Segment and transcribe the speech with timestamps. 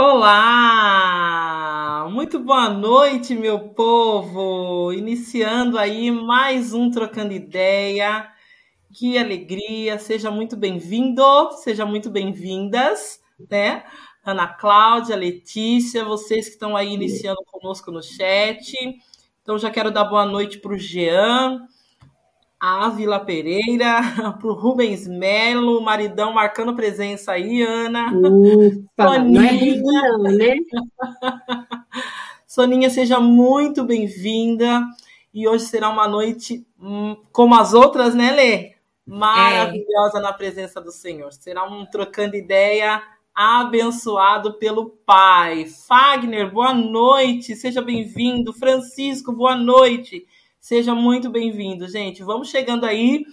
[0.00, 1.58] Olá!
[2.08, 4.92] Muito boa noite, meu povo!
[4.92, 8.30] Iniciando aí mais um Trocando Ideia.
[8.94, 9.98] Que alegria!
[9.98, 11.24] Seja muito bem-vindo,
[11.64, 13.82] seja muito bem-vindas, né?
[14.24, 18.72] Ana Cláudia, Letícia, vocês que estão aí iniciando conosco no chat.
[19.42, 21.66] Então já quero dar boa noite para o Jean,
[22.60, 24.00] a Ávila Pereira,
[24.38, 28.12] para o Rubens Melo, maridão marcando presença aí, Ana.
[28.12, 29.82] Ufa, Soninha.
[30.16, 30.56] Não é né?
[32.46, 34.82] Soninha, seja muito bem-vinda.
[35.32, 38.74] E hoje será uma noite hum, como as outras, né, Lê?
[39.06, 40.20] Maravilhosa é.
[40.20, 41.32] na presença do Senhor.
[41.32, 43.00] Será um trocando ideia
[43.34, 45.66] abençoado pelo Pai.
[45.66, 48.52] Fagner, boa noite, seja bem-vindo.
[48.52, 50.26] Francisco, boa noite.
[50.60, 52.22] Seja muito bem-vindo, gente.
[52.22, 53.24] Vamos chegando aí.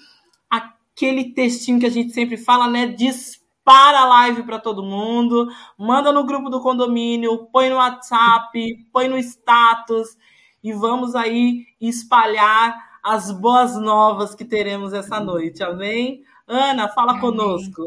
[0.50, 2.88] Aquele textinho que a gente sempre fala, né?
[2.88, 5.48] Dispara a live para todo mundo.
[5.78, 10.18] Manda no grupo do condomínio, põe no WhatsApp, põe no status
[10.64, 15.64] e vamos aí espalhar as boas novas que teremos essa noite.
[15.64, 16.24] Amém?
[16.48, 17.22] Ana, fala Amém.
[17.22, 17.84] conosco.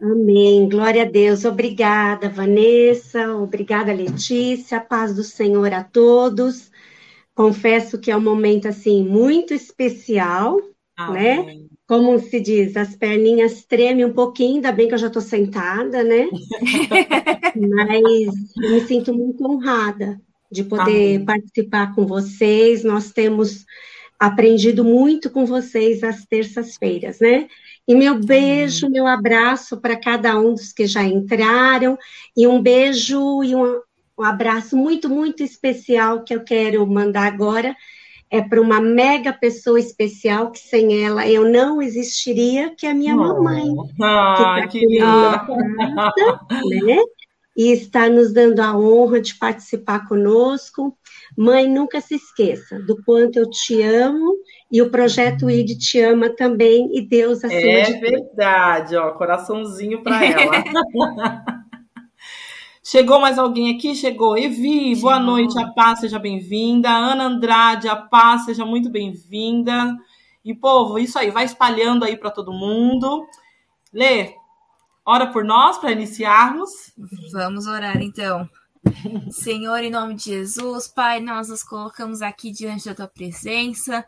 [0.00, 0.68] Amém.
[0.68, 1.44] Glória a Deus.
[1.44, 3.36] Obrigada, Vanessa.
[3.36, 4.80] Obrigada, Letícia.
[4.80, 6.69] Paz do Senhor a todos.
[7.40, 10.60] Confesso que é um momento assim muito especial,
[10.94, 11.56] ah, né?
[11.88, 16.04] Como se diz, as perninhas tremem um pouquinho, ainda bem que eu já estou sentada,
[16.04, 16.28] né?
[17.56, 18.28] Mas
[18.62, 20.20] eu me sinto muito honrada
[20.52, 22.84] de poder participar com vocês.
[22.84, 23.64] Nós temos
[24.18, 27.48] aprendido muito com vocês às terças-feiras, né?
[27.88, 31.96] E meu beijo, meu abraço para cada um dos que já entraram,
[32.36, 33.80] e um beijo e um,
[34.20, 37.74] um abraço muito, muito especial que eu quero mandar agora
[38.30, 42.94] é para uma mega pessoa especial que sem ela eu não existiria, que é a
[42.94, 43.18] minha oh.
[43.18, 43.66] mamãe.
[44.00, 45.46] Ah, que, que linda!
[46.84, 47.02] Né?
[47.56, 50.96] E está nos dando a honra de participar conosco.
[51.36, 54.36] Mãe, nunca se esqueça do quanto eu te amo
[54.70, 57.92] e o projeto ID te ama também e Deus acima é de.
[57.94, 60.64] É verdade, ó, coraçãozinho para ela.
[62.82, 63.94] Chegou mais alguém aqui?
[63.94, 64.36] Chegou.
[64.36, 65.02] Evi, Chegou.
[65.02, 66.88] boa noite, a paz, seja bem-vinda.
[66.88, 69.96] Ana Andrade, a paz, seja muito bem-vinda.
[70.44, 73.26] E, povo, isso aí, vai espalhando aí para todo mundo.
[73.92, 74.34] Lê,
[75.04, 76.70] ora por nós para iniciarmos.
[77.32, 78.48] Vamos orar então.
[79.30, 84.06] Senhor, em nome de Jesus, Pai, nós nos colocamos aqui diante da tua presença.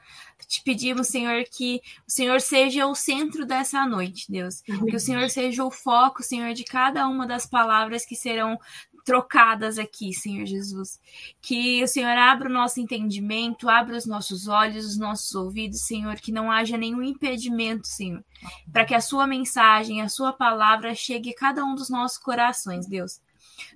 [0.52, 4.60] Te pedimos, Senhor, que o Senhor seja o centro dessa noite, Deus.
[4.60, 8.58] Que o Senhor seja o foco, Senhor, de cada uma das palavras que serão
[9.02, 11.00] trocadas aqui, Senhor Jesus.
[11.40, 16.16] Que o Senhor abra o nosso entendimento, abra os nossos olhos, os nossos ouvidos, Senhor,
[16.16, 18.22] que não haja nenhum impedimento, Senhor,
[18.70, 22.86] para que a sua mensagem, a sua palavra chegue a cada um dos nossos corações,
[22.86, 23.22] Deus.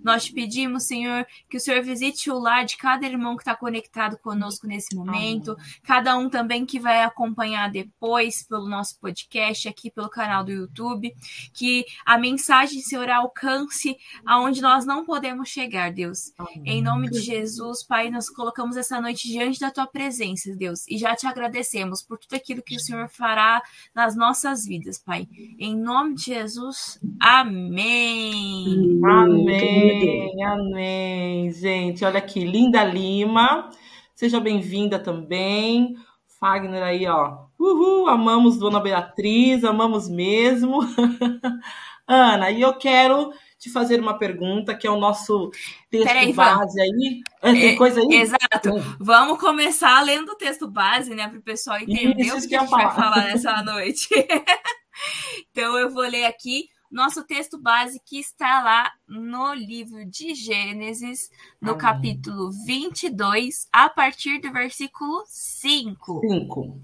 [0.02, 3.54] Nós te pedimos, Senhor, que o Senhor visite o lar de cada irmão que está
[3.54, 5.64] conectado conosco nesse momento, Amém.
[5.82, 11.14] cada um também que vai acompanhar depois pelo nosso podcast, aqui pelo canal do YouTube,
[11.52, 16.32] que a mensagem, Senhor, alcance aonde nós não podemos chegar, Deus.
[16.38, 16.62] Amém.
[16.64, 20.98] Em nome de Jesus, Pai, nós colocamos essa noite diante da tua presença, Deus, e
[20.98, 23.62] já te agradecemos por tudo aquilo que o Senhor fará
[23.94, 25.28] nas nossas vidas, Pai.
[25.58, 29.00] Em nome de Jesus, amém.
[29.04, 29.65] Amém.
[29.68, 32.04] Amém, amém, gente.
[32.04, 33.68] Olha aqui, Linda Lima,
[34.14, 35.96] seja bem-vinda também.
[36.38, 37.46] Fagner aí, ó.
[37.58, 40.78] Uhul, amamos Dona Beatriz, amamos mesmo.
[42.06, 45.50] Ana, e eu quero te fazer uma pergunta, que é o nosso
[45.90, 47.22] texto Peraí, base aí.
[47.42, 48.06] É, tem coisa aí?
[48.18, 48.96] Exato.
[49.00, 52.54] Vamos começar lendo o texto base, né, para o pessoal entender Isso, o que, que
[52.54, 52.88] a gente falar.
[52.88, 54.08] vai falar nessa noite.
[55.50, 61.30] então eu vou ler aqui nosso texto base que está lá no livro de Gênesis,
[61.60, 61.80] no Amém.
[61.80, 66.20] capítulo 22, a partir do versículo 5.
[66.20, 66.80] 5.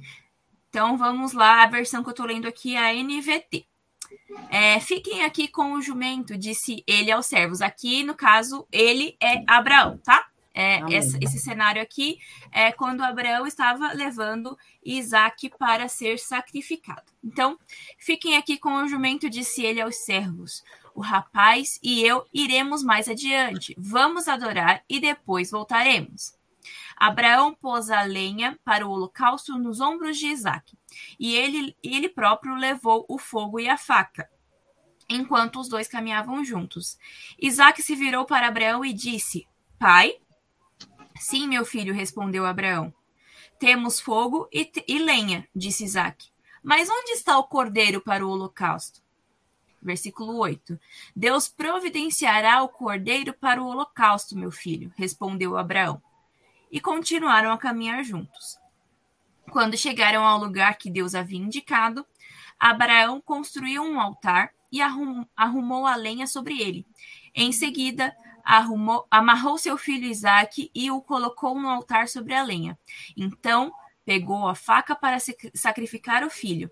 [0.69, 3.67] Então vamos lá, a versão que eu estou lendo aqui é a NVT.
[4.51, 7.61] É, fiquem aqui com o jumento, disse ele aos servos.
[7.61, 10.32] Aqui, no caso, ele é Abraão, tá?
[10.55, 12.19] É, esse, esse, cenário aqui
[12.51, 17.11] é quando Abraão estava levando Isaac para ser sacrificado.
[17.25, 17.59] Então,
[17.99, 20.63] fiquem aqui com o jumento, disse ele aos servos.
[20.95, 23.75] O rapaz e eu iremos mais adiante.
[23.79, 26.35] Vamos adorar e depois voltaremos.
[26.97, 30.79] Abraão pôs a lenha para o holocausto nos ombros de Isaac,
[31.19, 34.31] e ele, ele próprio levou o fogo e a faca,
[35.09, 36.97] enquanto os dois caminhavam juntos.
[37.41, 39.49] Isaac se virou para Abraão e disse:
[39.79, 40.15] Pai,
[41.19, 42.93] Sim, meu filho, respondeu Abraão.
[43.59, 46.31] Temos fogo e, e lenha, disse Isaac.
[46.63, 49.01] Mas onde está o cordeiro para o holocausto?
[49.81, 50.79] Versículo 8.
[51.15, 56.01] Deus providenciará o cordeiro para o holocausto, meu filho, respondeu Abraão.
[56.71, 58.59] E continuaram a caminhar juntos.
[59.51, 62.07] Quando chegaram ao lugar que Deus havia indicado,
[62.59, 66.87] Abraão construiu um altar e arrumou a lenha sobre ele.
[67.35, 72.79] Em seguida, arrumou, amarrou seu filho Isaque e o colocou no altar sobre a lenha.
[73.17, 73.73] Então,
[74.05, 75.19] pegou a faca para
[75.55, 76.71] sacrificar o filho.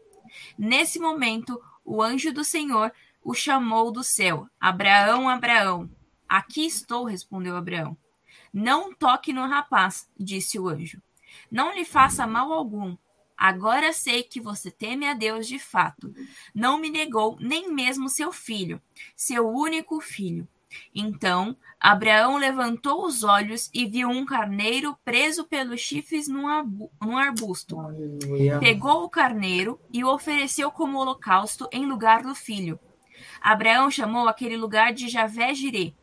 [0.58, 5.90] Nesse momento, o anjo do Senhor o chamou do céu: Abraão, Abraão.
[6.28, 7.96] Aqui estou, respondeu Abraão.
[8.52, 11.02] Não toque no rapaz, disse o anjo.
[11.50, 12.96] Não lhe faça mal algum.
[13.37, 16.12] Agora sei que você teme a Deus de fato.
[16.55, 18.81] Não me negou nem mesmo seu filho,
[19.16, 20.46] seu único filho.
[20.94, 26.46] Então Abraão levantou os olhos e viu um carneiro preso pelos chifres num,
[27.17, 27.81] arbusto.
[27.81, 28.58] Aleluia.
[28.58, 32.78] Pegou o carneiro e o ofereceu como holocausto em lugar do filho.
[33.40, 35.94] Abraão chamou aquele lugar de Javé Jirê.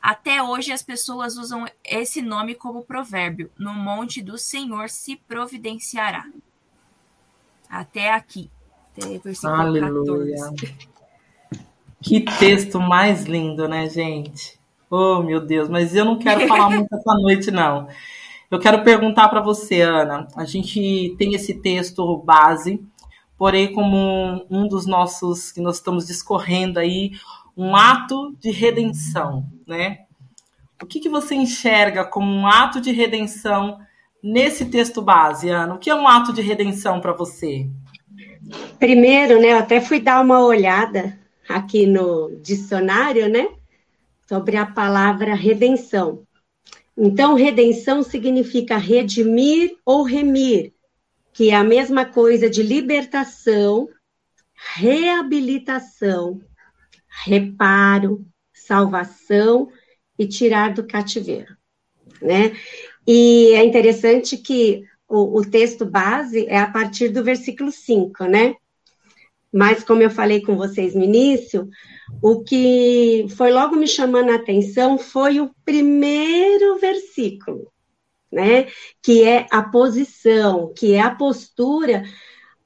[0.00, 6.24] Até hoje as pessoas usam esse nome como provérbio: no monte do Senhor se providenciará.
[7.68, 8.50] Até aqui.
[8.96, 10.36] Até versículo Aleluia.
[10.36, 10.97] 14.
[12.02, 14.58] Que texto mais lindo, né, gente?
[14.90, 17.88] Oh, meu Deus, mas eu não quero falar muito essa noite, não.
[18.50, 20.26] Eu quero perguntar para você, Ana.
[20.34, 22.82] A gente tem esse texto base,
[23.36, 27.12] porém, como um, dos nossos que nós estamos discorrendo aí,
[27.56, 29.98] um ato de redenção, né?
[30.82, 33.80] O que, que você enxerga como um ato de redenção
[34.22, 35.74] nesse texto base, Ana?
[35.74, 37.68] O que é um ato de redenção para você?
[38.78, 41.17] Primeiro, né, eu até fui dar uma olhada
[41.48, 43.48] aqui no dicionário, né?
[44.28, 46.26] sobre a palavra redenção.
[46.96, 50.74] Então, redenção significa redimir ou remir,
[51.32, 53.88] que é a mesma coisa de libertação,
[54.76, 56.40] reabilitação,
[57.24, 59.70] reparo, salvação
[60.18, 61.56] e tirar do cativeiro,
[62.20, 62.54] né?
[63.06, 68.54] E é interessante que o, o texto base é a partir do versículo 5, né?
[69.52, 71.68] Mas, como eu falei com vocês no início,
[72.22, 77.72] o que foi logo me chamando a atenção foi o primeiro versículo,
[78.30, 78.66] né?
[79.02, 82.04] Que é a posição, que é a postura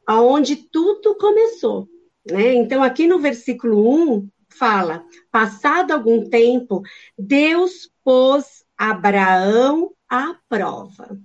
[0.06, 1.88] aonde tudo começou,
[2.28, 2.54] né?
[2.54, 6.82] Então, aqui no versículo 1, fala: passado algum tempo,
[7.16, 11.18] Deus pôs Abraão à prova.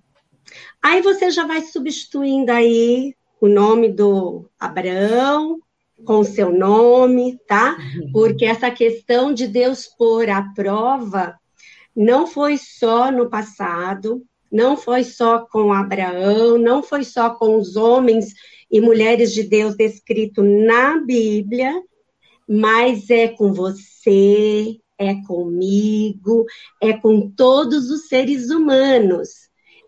[0.82, 5.60] Aí você já vai substituindo aí o nome do Abraão
[6.06, 7.77] com seu nome, tá?
[7.96, 8.12] Uhum.
[8.12, 11.36] Porque essa questão de Deus pôr à prova
[11.96, 17.75] não foi só no passado, não foi só com Abraão, não foi só com os
[17.75, 18.34] homens
[18.70, 21.74] e mulheres de Deus descrito na Bíblia,
[22.48, 26.46] mas é com você, é comigo,
[26.82, 29.29] é com todos os seres humanos.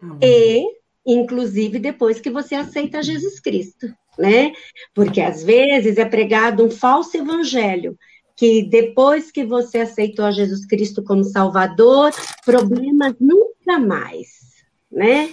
[0.02, 0.18] Uhum.
[0.22, 0.79] E
[1.14, 3.88] inclusive depois que você aceita Jesus Cristo,
[4.18, 4.54] né?
[4.94, 7.98] Porque às vezes é pregado um falso evangelho,
[8.36, 12.12] que depois que você aceitou a Jesus Cristo como Salvador,
[12.46, 15.30] problemas nunca mais, né?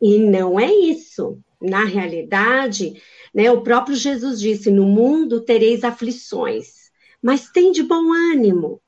[0.00, 1.38] E não é isso.
[1.60, 3.02] Na realidade,
[3.34, 8.80] né, o próprio Jesus disse: No mundo tereis aflições, mas tem de bom ânimo.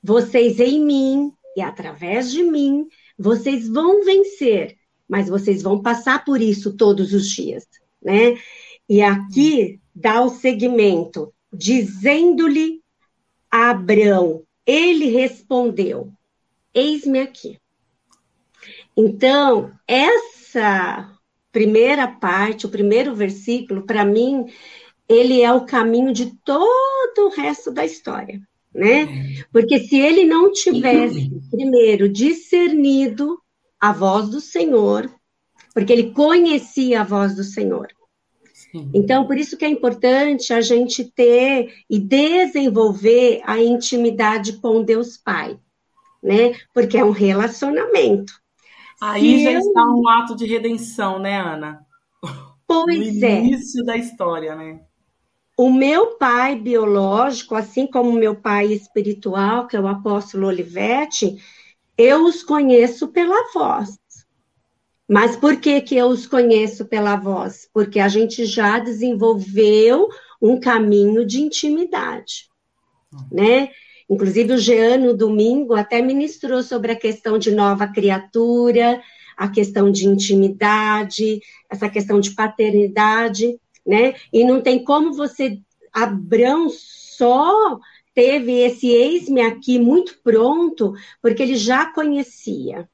[0.00, 2.86] Vocês em mim e através de mim,
[3.18, 4.77] vocês vão vencer
[5.08, 7.66] mas vocês vão passar por isso todos os dias,
[8.02, 8.36] né?
[8.88, 12.82] E aqui dá o segmento, dizendo-lhe
[13.50, 16.12] a Abrão, ele respondeu:
[16.74, 17.58] Eis-me aqui.
[18.96, 21.16] Então, essa
[21.50, 24.46] primeira parte, o primeiro versículo, para mim,
[25.08, 28.40] ele é o caminho de todo o resto da história,
[28.74, 29.06] né?
[29.52, 33.40] Porque se ele não tivesse, primeiro, discernido
[33.80, 35.10] a voz do Senhor,
[35.74, 37.88] porque ele conhecia a voz do Senhor.
[38.52, 38.90] Sim.
[38.92, 45.16] Então, por isso que é importante a gente ter e desenvolver a intimidade com Deus
[45.16, 45.58] Pai,
[46.22, 46.54] né?
[46.74, 48.32] Porque é um relacionamento.
[49.00, 49.60] Aí já eu...
[49.60, 51.80] está um ato de redenção, né, Ana?
[52.66, 53.38] Pois no é.
[53.38, 54.80] início da história, né?
[55.56, 61.38] O meu pai biológico, assim como o meu pai espiritual, que é o apóstolo Olivetti,
[61.98, 63.98] eu os conheço pela voz.
[65.08, 67.68] Mas por que, que eu os conheço pela voz?
[67.72, 70.08] Porque a gente já desenvolveu
[70.40, 72.48] um caminho de intimidade,
[73.32, 73.70] né?
[74.08, 79.02] Inclusive, o Jean, no domingo, até ministrou sobre a questão de nova criatura,
[79.36, 81.40] a questão de intimidade,
[81.70, 84.14] essa questão de paternidade, né?
[84.32, 85.58] E não tem como você,
[85.92, 87.78] Abrão, só
[88.18, 92.90] teve esse eis-me aqui muito pronto, porque ele já conhecia,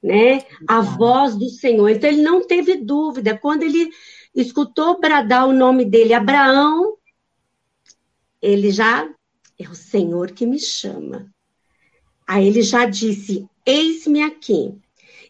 [0.00, 0.44] né?
[0.68, 1.88] A voz do Senhor.
[1.88, 3.36] Então ele não teve dúvida.
[3.36, 3.90] Quando ele
[4.32, 6.96] escutou bradar o nome dele, Abraão,
[8.40, 9.12] ele já
[9.58, 11.26] é o Senhor que me chama.
[12.24, 14.72] Aí ele já disse: Eis-me aqui.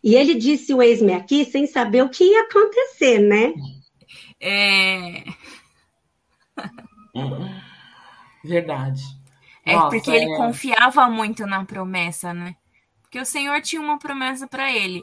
[0.04, 3.54] E ele disse o eis-me aqui sem saber o que ia acontecer, né?
[4.38, 5.24] É.
[8.44, 9.02] Verdade.
[9.64, 10.36] É Nossa, porque ele é...
[10.36, 12.56] confiava muito na promessa, né?
[13.02, 15.02] Porque o Senhor tinha uma promessa para ele.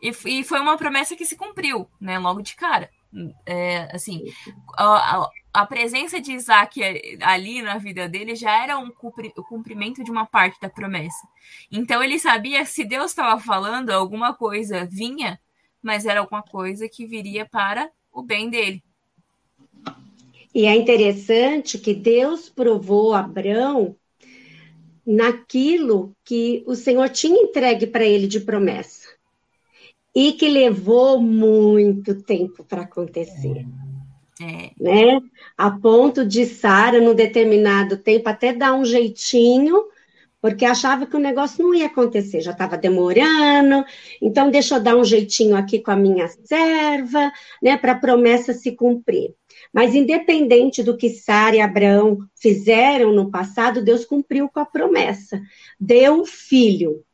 [0.00, 2.18] E, e, foi uma promessa que se cumpriu, né?
[2.18, 2.88] Logo de cara.
[3.46, 4.22] É, assim,
[4.76, 6.80] a, a, a, presença de Isaac
[7.22, 11.26] ali na vida dele já era um cumpri, o cumprimento de uma parte da promessa.
[11.72, 15.40] Então ele sabia se Deus estava falando, alguma coisa vinha,
[15.82, 18.84] mas era alguma coisa que viria para o bem dele.
[20.58, 23.94] E é interessante que Deus provou Abraão
[25.06, 29.06] naquilo que o Senhor tinha entregue para ele de promessa
[30.12, 33.64] e que levou muito tempo para acontecer.
[34.42, 34.72] É.
[34.80, 35.20] Né?
[35.56, 39.84] A ponto de Sara, num determinado tempo, até dar um jeitinho,
[40.40, 43.84] porque achava que o negócio não ia acontecer, já estava demorando,
[44.20, 47.30] então deixa eu dar um jeitinho aqui com a minha serva,
[47.62, 49.37] né, para a promessa se cumprir.
[49.72, 55.40] Mas independente do que Sara e Abraão fizeram no passado, Deus cumpriu com a promessa.
[55.78, 57.04] Deu filho.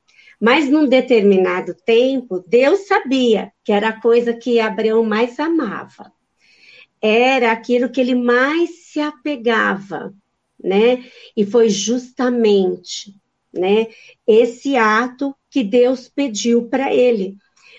[0.40, 6.12] Mas num determinado tempo, Deus sabia que era a coisa que Abraão mais amava.
[7.00, 10.14] Era aquilo que ele mais se apegava,
[10.62, 11.04] né?
[11.36, 13.14] E foi justamente,
[13.52, 13.88] né,
[14.26, 17.36] esse ato que Deus pediu para ele,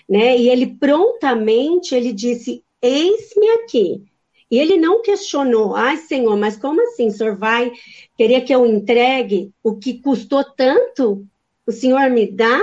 [0.08, 0.36] né?
[0.36, 4.04] E ele prontamente ele disse: "Eis-me aqui".
[4.50, 7.08] E ele não questionou, ai Senhor, mas como assim?
[7.08, 7.72] O Senhor vai
[8.16, 11.26] querer que eu entregue o que custou tanto?
[11.66, 12.60] O Senhor me dá?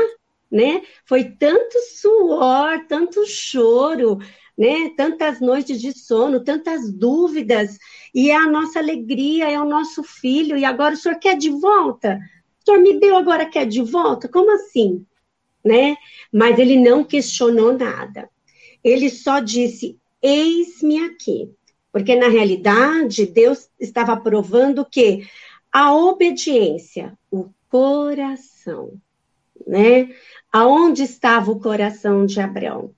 [0.50, 0.84] Né?
[1.06, 4.20] Foi tanto suor, tanto choro,
[4.58, 4.92] né?
[4.96, 7.78] Tantas noites de sono, tantas dúvidas,
[8.14, 11.50] e é a nossa alegria, é o nosso filho, e agora o senhor quer de
[11.50, 12.20] volta?
[12.62, 14.28] O senhor me deu, agora quer de volta?
[14.28, 15.06] Como assim?
[15.66, 15.98] Né?
[16.32, 18.30] Mas ele não questionou nada.
[18.84, 21.50] Ele só disse: Eis-me aqui.
[21.94, 25.30] Porque, na realidade, Deus estava provando que
[25.72, 29.00] a obediência, o coração,
[29.66, 30.10] né?
[30.52, 32.96] Aonde estava o coração de Abraão?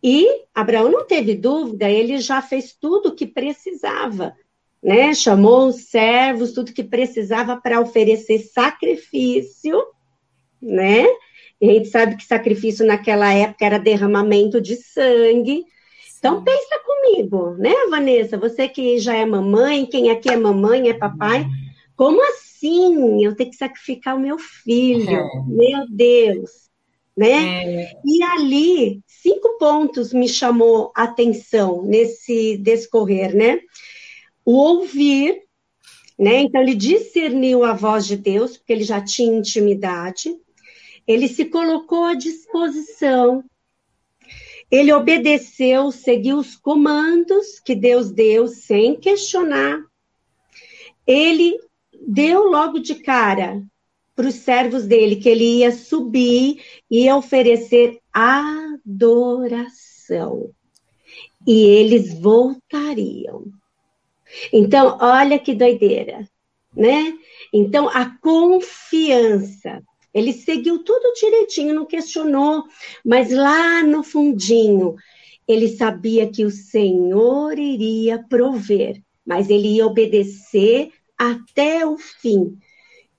[0.00, 4.36] E Abraão não teve dúvida, ele já fez tudo o que precisava,
[4.80, 5.12] né?
[5.12, 9.76] Chamou os servos, tudo que precisava para oferecer sacrifício,
[10.62, 11.04] né?
[11.60, 15.64] E a gente sabe que sacrifício naquela época era derramamento de sangue.
[16.20, 18.36] Então pensa comigo, né, Vanessa?
[18.36, 21.46] Você que já é mamãe, quem aqui é mamãe, é papai,
[21.96, 25.08] como assim eu tenho que sacrificar o meu filho?
[25.08, 25.28] É.
[25.46, 26.50] Meu Deus,
[27.16, 27.64] né?
[27.64, 27.92] É.
[28.04, 33.58] E ali cinco pontos me chamou a atenção nesse descorrer, né?
[34.44, 35.40] O ouvir,
[36.18, 36.42] né?
[36.42, 40.36] Então ele discerniu a voz de Deus, porque ele já tinha intimidade.
[41.06, 43.42] Ele se colocou à disposição
[44.70, 49.82] ele obedeceu, seguiu os comandos que Deus deu sem questionar.
[51.06, 51.58] Ele
[52.06, 53.60] deu logo de cara
[54.14, 59.60] para os servos dele que ele ia subir e oferecer adoração.
[61.46, 63.46] E eles voltariam.
[64.52, 66.28] Então, olha que doideira,
[66.76, 67.18] né?
[67.52, 72.64] Então, a confiança ele seguiu tudo direitinho, não questionou,
[73.04, 74.96] mas lá no fundinho,
[75.46, 82.58] ele sabia que o Senhor iria prover, mas ele ia obedecer até o fim.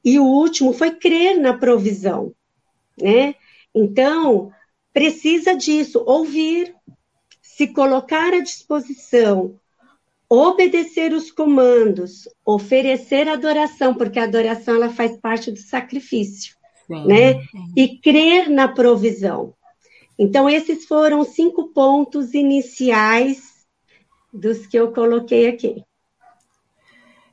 [0.03, 2.33] E o último foi crer na provisão,
[3.00, 3.36] né?
[3.74, 4.51] Então,
[4.91, 6.75] precisa disso, ouvir,
[7.41, 9.60] se colocar à disposição,
[10.27, 16.55] obedecer os comandos, oferecer adoração, porque a adoração ela faz parte do sacrifício.
[16.91, 17.41] Sim, né?
[17.75, 19.53] E crer na provisão.
[20.19, 23.65] Então, esses foram cinco pontos iniciais
[24.31, 25.83] dos que eu coloquei aqui.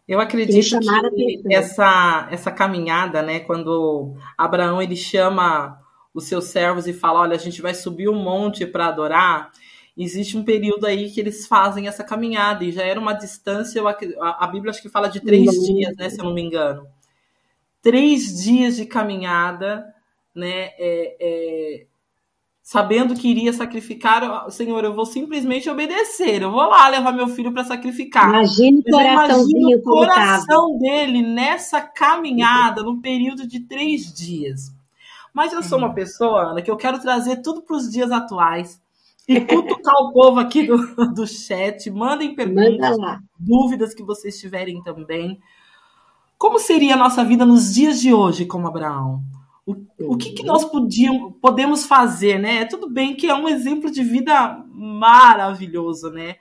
[0.06, 5.78] Eu acredito que essa, essa caminhada, né, quando Abraão ele chama
[6.14, 9.50] os seus servos e fala, olha, a gente vai subir um monte para adorar,
[9.94, 14.44] existe um período aí que eles fazem essa caminhada, e já era uma distância, a,
[14.44, 15.74] a Bíblia acho que fala de três uhum.
[15.74, 16.88] dias, né, se eu não me engano
[17.82, 19.84] três dias de caminhada,
[20.34, 20.70] né?
[20.78, 21.86] É, é,
[22.68, 26.42] sabendo que iria sacrificar, Senhor, eu vou simplesmente obedecer.
[26.42, 28.28] Eu vou lá levar meu filho para sacrificar.
[28.28, 34.70] Imagina o coraçãozinho o coração dele nessa caminhada, no período de três dias.
[35.32, 38.78] Mas eu sou uma pessoa, Ana, que eu quero trazer tudo para os dias atuais
[39.26, 40.76] e cutucar o povo aqui do,
[41.14, 41.90] do chat.
[41.90, 45.40] Mandem perguntas, Manda dúvidas que vocês tiverem também.
[46.38, 49.24] Como seria a nossa vida nos dias de hoje como Abraão?
[49.66, 49.74] O,
[50.12, 52.64] o que, que nós podíamos, podemos fazer, né?
[52.64, 56.36] Tudo bem que é um exemplo de vida maravilhoso, né?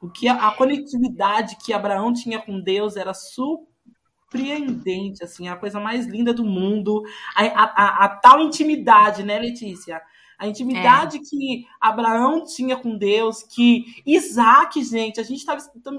[0.00, 5.80] O que a, a conectividade que Abraão tinha com Deus era surpreendente, assim, a coisa
[5.80, 7.02] mais linda do mundo.
[7.36, 10.00] A, a, a tal intimidade, né, Letícia?
[10.40, 11.20] A intimidade é.
[11.20, 15.56] que Abraão tinha com Deus, que Isaac, gente, a gente está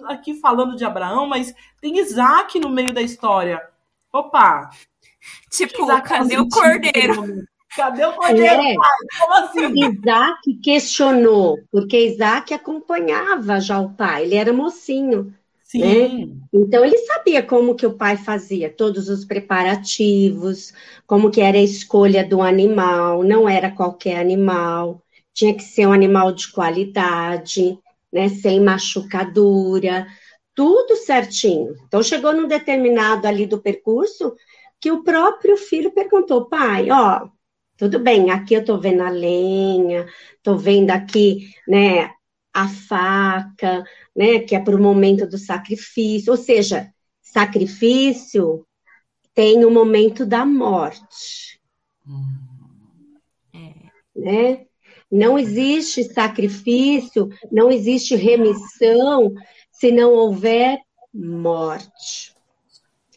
[0.08, 3.62] aqui falando de Abraão, mas tem Isaac no meio da história.
[4.12, 4.72] Opa,
[5.50, 7.46] Tipo, Isaac cadê o cordeiro?
[7.76, 8.62] Cadê o cordeiro?
[8.62, 8.76] É.
[9.20, 10.00] Como assim?
[10.00, 15.34] Isaac questionou, porque Isaac acompanhava já o pai, ele era mocinho.
[15.72, 15.79] Sim.
[15.79, 16.27] Né?
[16.53, 20.74] Então ele sabia como que o pai fazia, todos os preparativos,
[21.07, 25.01] como que era a escolha do animal, não era qualquer animal,
[25.34, 27.79] tinha que ser um animal de qualidade,
[28.12, 30.05] né, sem machucadura,
[30.53, 31.74] tudo certinho.
[31.88, 34.36] Então chegou num determinado ali do percurso,
[34.77, 37.29] que o próprio filho perguntou, pai, ó,
[37.77, 40.05] tudo bem, aqui eu tô vendo a lenha,
[40.44, 42.12] tô vendo aqui, né,
[42.53, 43.83] a faca,
[44.16, 48.66] né, que é para o momento do sacrifício, ou seja, sacrifício
[49.33, 51.61] tem o momento da morte,
[53.53, 54.20] é.
[54.20, 54.66] né?
[55.09, 59.33] Não existe sacrifício, não existe remissão
[59.72, 60.79] se não houver
[61.14, 62.31] morte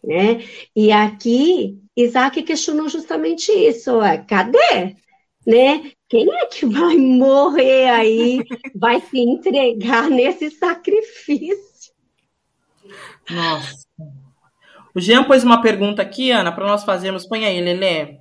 [0.07, 0.44] né?
[0.77, 4.97] E aqui Isaac questionou justamente isso, ué, cadê?
[5.47, 5.92] Né?
[6.14, 11.92] Quem é que vai morrer aí, vai se entregar nesse sacrifício?
[13.29, 13.85] Nossa.
[14.94, 17.27] O Jean pôs uma pergunta aqui, Ana, para nós fazermos.
[17.27, 18.20] Põe aí, Lelê.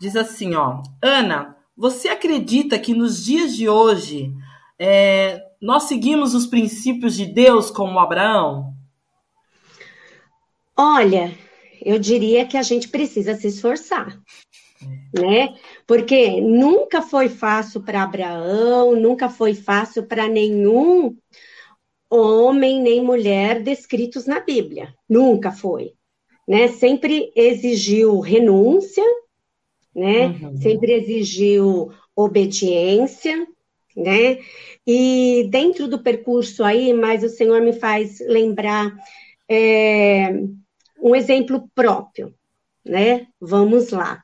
[0.00, 0.82] Diz assim, ó.
[1.02, 4.32] Ana, você acredita que nos dias de hoje
[4.78, 8.72] é, nós seguimos os princípios de Deus como Abraão?
[10.74, 11.36] Olha,
[11.84, 14.18] eu diria que a gente precisa se esforçar,
[15.12, 15.54] né?
[15.86, 21.16] Porque nunca foi fácil para Abraão, nunca foi fácil para nenhum
[22.08, 24.94] homem nem mulher descritos na Bíblia.
[25.08, 25.92] Nunca foi,
[26.46, 26.68] né?
[26.68, 29.04] Sempre exigiu renúncia,
[29.94, 30.26] né?
[30.26, 30.56] Uhum.
[30.56, 33.46] Sempre exigiu obediência,
[33.96, 34.38] né?
[34.86, 38.92] E dentro do percurso aí, mas o Senhor me faz lembrar
[39.48, 40.32] é,
[41.00, 42.34] um exemplo próprio,
[42.84, 43.26] né?
[43.40, 44.22] Vamos lá.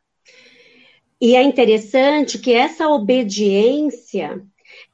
[1.21, 4.43] E é interessante que essa obediência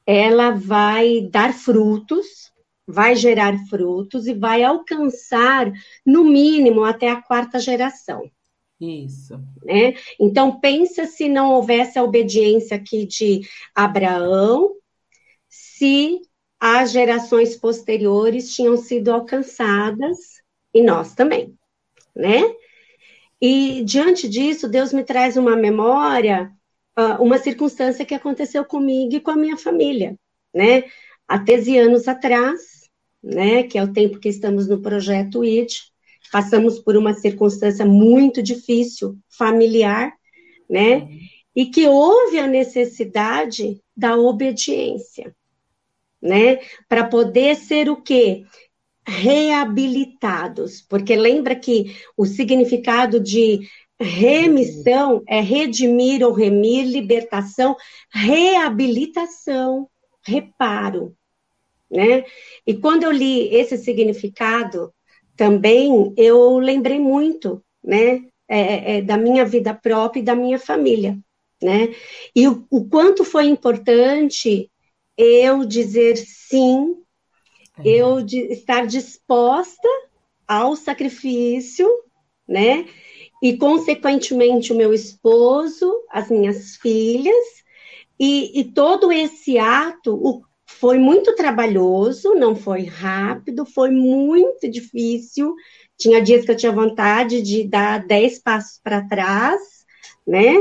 [0.05, 2.51] ela vai dar frutos,
[2.87, 5.71] vai gerar frutos e vai alcançar,
[6.05, 8.29] no mínimo, até a quarta geração.
[8.79, 9.39] Isso.
[9.63, 9.93] Né?
[10.19, 13.41] Então, pensa se não houvesse a obediência aqui de
[13.73, 14.75] Abraão,
[15.49, 16.21] se
[16.59, 20.17] as gerações posteriores tinham sido alcançadas,
[20.73, 21.55] e nós também
[22.15, 22.41] né?
[23.45, 26.49] E diante disso, Deus me traz uma memória,
[26.95, 30.17] ah, uma circunstância que aconteceu comigo e com a minha família,
[30.55, 30.85] né?
[31.27, 32.89] Há 13 anos atrás,
[33.21, 33.63] né?
[33.63, 35.91] Que é o tempo que estamos no projeto IT,
[36.31, 40.13] passamos por uma circunstância muito difícil, familiar,
[40.69, 41.09] né?
[41.53, 45.35] E que houve a necessidade da obediência,
[46.21, 46.61] né?
[46.87, 48.45] Para poder ser o quê?
[49.05, 53.67] Reabilitados, porque lembra que o significado de
[53.99, 57.75] remissão é redimir ou remir, libertação,
[58.11, 59.89] reabilitação,
[60.25, 61.15] reparo,
[61.91, 62.23] né?
[62.65, 64.93] E quando eu li esse significado,
[65.35, 70.59] também eu lembrei muito, né, é, é, é da minha vida própria e da minha
[70.59, 71.17] família,
[71.61, 71.93] né?
[72.35, 74.69] E o, o quanto foi importante
[75.17, 77.02] eu dizer sim
[77.83, 79.87] eu de estar disposta
[80.47, 81.87] ao sacrifício,
[82.47, 82.85] né?
[83.41, 87.63] E, consequentemente, o meu esposo, as minhas filhas,
[88.19, 95.55] e, e todo esse ato o, foi muito trabalhoso, não foi rápido, foi muito difícil.
[95.97, 99.61] Tinha dias que eu tinha vontade de dar dez passos para trás,
[100.25, 100.55] né?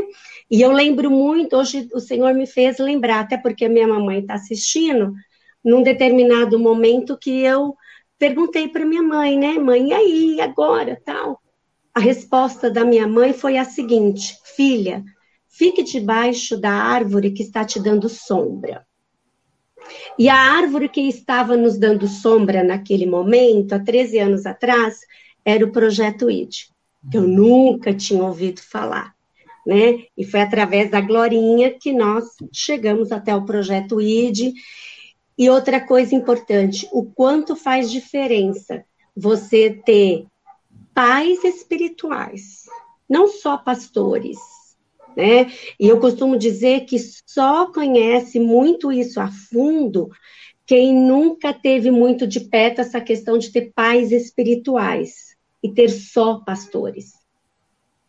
[0.51, 4.35] E eu lembro muito, hoje o Senhor me fez lembrar, até porque minha mamãe está
[4.35, 5.14] assistindo,
[5.64, 7.77] num determinado momento que eu
[8.18, 11.40] perguntei para minha mãe, né, mãe, e aí, agora, tal?
[11.94, 15.05] A resposta da minha mãe foi a seguinte: filha,
[15.48, 18.87] fique debaixo da árvore que está te dando sombra.
[20.18, 25.01] E a árvore que estava nos dando sombra naquele momento, há 13 anos atrás,
[25.44, 26.51] era o projeto ID,
[27.11, 29.14] que eu nunca tinha ouvido falar.
[29.66, 30.05] Né?
[30.16, 34.55] E foi através da Glorinha que nós chegamos até o projeto ID.
[35.37, 38.85] E outra coisa importante, o quanto faz diferença
[39.16, 40.27] você ter
[40.95, 42.64] pais espirituais,
[43.09, 44.38] não só pastores,
[45.16, 45.51] né?
[45.79, 50.11] E eu costumo dizer que só conhece muito isso a fundo
[50.66, 56.40] quem nunca teve muito de perto essa questão de ter pais espirituais e ter só
[56.40, 57.12] pastores,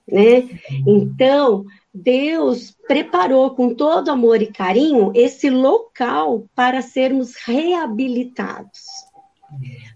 [0.07, 0.47] né?
[0.88, 8.82] Então, Deus preparou com todo amor e carinho esse local para sermos reabilitados,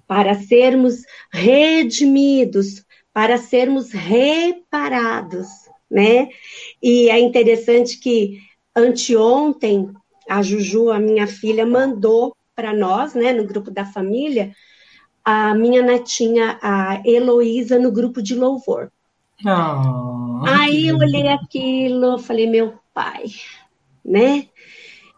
[0.05, 5.47] para sermos redimidos, para sermos reparados,
[5.89, 6.29] né?
[6.83, 8.39] E é interessante que
[8.75, 9.91] anteontem
[10.29, 14.53] a Juju, a minha filha, mandou para nós, né, no grupo da família,
[15.23, 18.91] a minha netinha, a Heloísa, no grupo de louvor.
[19.45, 23.25] Oh, Aí eu olhei aquilo, falei, meu pai,
[24.03, 24.47] né?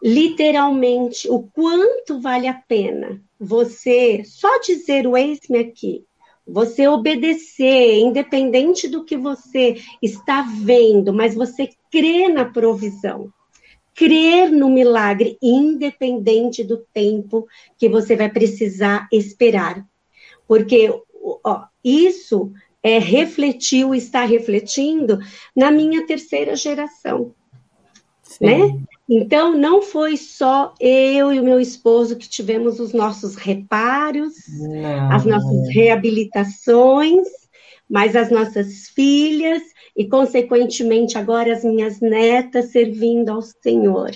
[0.02, 6.04] Literalmente, o quanto vale a pena você só dizer o ex-me aqui,
[6.46, 13.32] você obedecer, independente do que você está vendo, mas você crê na provisão,
[13.94, 17.46] crer no milagre, independente do tempo
[17.78, 19.86] que você vai precisar esperar.
[20.48, 20.90] Porque
[21.44, 22.52] ó, isso
[22.82, 25.18] é, refletiu, está refletindo
[25.54, 27.34] na minha terceira geração.
[28.22, 28.46] Sim.
[28.46, 28.80] Né?
[29.08, 35.12] Então, não foi só eu e o meu esposo que tivemos os nossos reparos, não.
[35.12, 37.26] as nossas reabilitações,
[37.88, 39.62] mas as nossas filhas
[39.96, 44.12] e, consequentemente, agora as minhas netas servindo ao Senhor.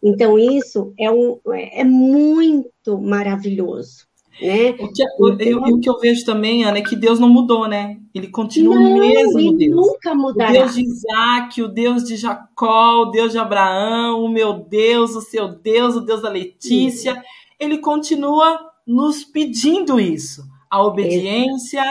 [0.00, 4.06] Então, isso é, um, é muito maravilhoso.
[4.40, 4.70] Né?
[4.70, 7.66] O, que, então, eu, o que eu vejo também, Ana, é que Deus não mudou,
[7.66, 7.98] né?
[8.14, 9.76] Ele continua não, o mesmo ele Deus.
[9.76, 10.50] nunca mudará.
[10.50, 15.14] O Deus de Isaac, o Deus de Jacó, o Deus de Abraão, o meu Deus,
[15.14, 17.22] o seu Deus, o Deus da Letícia.
[17.58, 20.44] Ele continua nos pedindo isso.
[20.70, 21.82] A obediência,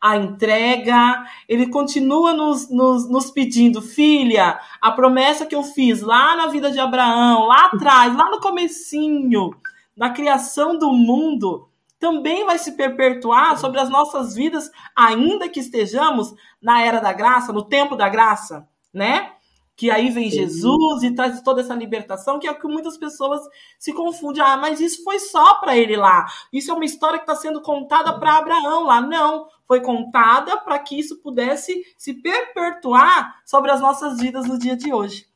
[0.00, 1.24] a entrega.
[1.48, 6.70] Ele continua nos, nos, nos pedindo, filha, a promessa que eu fiz lá na vida
[6.70, 9.50] de Abraão, lá atrás, lá no comecinho,
[9.96, 11.68] na criação do mundo,
[12.02, 17.52] também vai se perpetuar sobre as nossas vidas, ainda que estejamos na era da graça,
[17.52, 19.34] no tempo da graça, né?
[19.76, 23.40] Que aí vem Jesus e traz toda essa libertação, que é o que muitas pessoas
[23.78, 24.42] se confundem.
[24.42, 26.26] Ah, mas isso foi só para ele lá.
[26.52, 29.00] Isso é uma história que está sendo contada para Abraão lá.
[29.00, 34.76] Não, foi contada para que isso pudesse se perpetuar sobre as nossas vidas no dia
[34.76, 35.28] de hoje.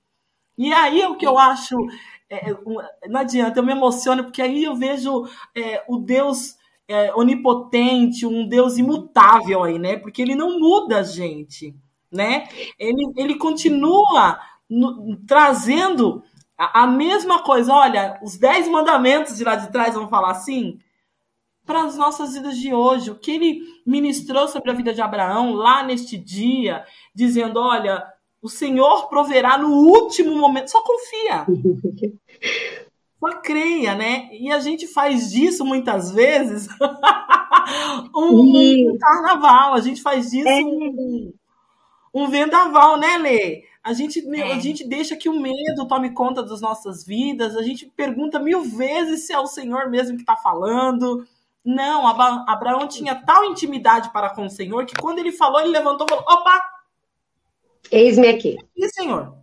[0.59, 1.77] E aí o que eu acho
[2.31, 6.57] é, é não adianta, eu me emociono, porque aí eu vejo é, o Deus
[6.89, 9.97] é, onipotente, um Deus imutável aí, né?
[9.97, 11.75] Porque ele não muda a gente,
[12.11, 12.49] né?
[12.79, 16.23] Ele, ele continua no, trazendo
[16.57, 17.73] a, a, mesma coisa.
[17.73, 20.79] Olha, os dez mandamentos de lá de trás, vamos falar assim,
[21.65, 23.11] para as nossas vidas de hoje.
[23.11, 26.85] O que ele ministrou sobre a vida de Abraão lá neste dia,
[27.15, 28.05] dizendo: olha,
[28.47, 30.71] o Senhor proverá no último momento.
[30.71, 31.45] Só confia.
[33.19, 34.29] Só creia, né?
[34.31, 36.69] E a gente faz disso muitas vezes
[38.15, 40.61] um, um, carnaval, a gente faz disso é.
[40.61, 41.33] um,
[42.15, 43.65] um, vendaval, né, Lê?
[43.83, 44.53] A gente, é.
[44.53, 48.63] a gente deixa que o medo tome conta das nossas vidas, a gente pergunta mil
[48.63, 51.27] vezes se é o Senhor mesmo que está falando.
[51.65, 56.07] Não, Abraão tinha tal intimidade para com o Senhor que quando ele falou, ele levantou
[56.07, 56.76] e falou: opa!
[57.91, 58.57] Eis-me aqui.
[58.77, 59.37] E Senhor?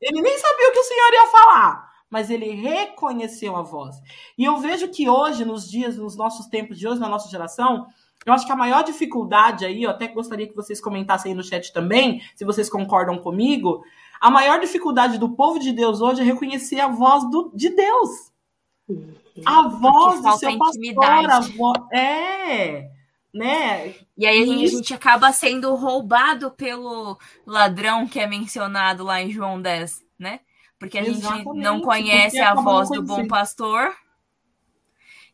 [0.00, 3.96] Ele nem sabia o que o Senhor ia falar, mas ele reconheceu a voz.
[4.38, 7.86] E eu vejo que hoje, nos dias, nos nossos tempos de hoje, na nossa geração,
[8.24, 11.42] eu acho que a maior dificuldade aí, eu até gostaria que vocês comentassem aí no
[11.42, 13.82] chat também, se vocês concordam comigo,
[14.20, 18.32] a maior dificuldade do povo de Deus hoje é reconhecer a voz do, de Deus.
[19.44, 22.95] A voz do seu pastor, a voz, é
[23.36, 23.94] né?
[24.16, 29.20] E aí a gente, a gente, acaba sendo roubado pelo ladrão que é mencionado lá
[29.20, 30.40] em João 10, né?
[30.78, 33.94] Porque a Exatamente, gente não conhece a voz do bom pastor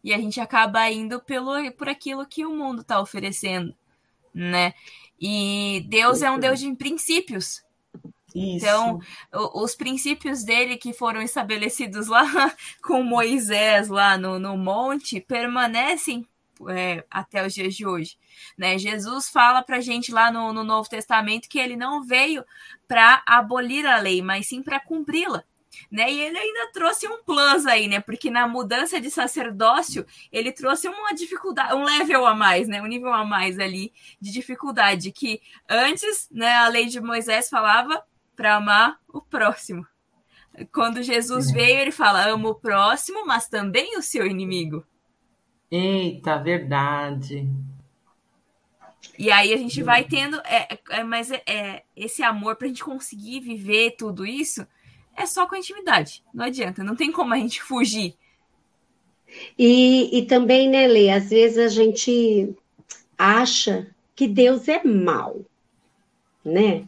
[0.02, 3.72] e a gente acaba indo pelo, por aquilo que o mundo está oferecendo,
[4.34, 4.74] né?
[5.20, 7.62] E Deus é um Deus de princípios.
[8.34, 8.66] Isso.
[8.66, 8.98] Então,
[9.54, 12.24] os princípios dele que foram estabelecidos lá
[12.82, 16.26] com Moisés, lá no, no monte, permanecem
[16.68, 18.16] é, até os dias de hoje.
[18.56, 18.78] Né?
[18.78, 22.44] Jesus fala para a gente lá no, no Novo Testamento que ele não veio
[22.86, 25.44] para abolir a lei, mas sim para cumpri-la.
[25.90, 26.10] Né?
[26.12, 27.98] E ele ainda trouxe um plus aí, né?
[28.00, 32.82] Porque na mudança de sacerdócio, ele trouxe uma dificuldade, um level a mais, né?
[32.82, 35.10] Um nível a mais ali de dificuldade.
[35.12, 38.04] Que antes, né, a lei de Moisés falava
[38.36, 39.86] para amar o próximo.
[40.72, 41.52] Quando Jesus é.
[41.52, 44.86] veio, ele fala: ama o próximo, mas também o seu inimigo.
[45.72, 47.48] Eita, verdade.
[49.18, 52.68] E aí a gente vai tendo, é, é mas é, é, esse amor para a
[52.68, 54.66] gente conseguir viver tudo isso
[55.16, 56.22] é só com a intimidade.
[56.34, 58.14] Não adianta, não tem como a gente fugir.
[59.58, 62.54] E, e também, né, Lê, às vezes a gente
[63.16, 65.40] acha que Deus é mal,
[66.44, 66.86] né?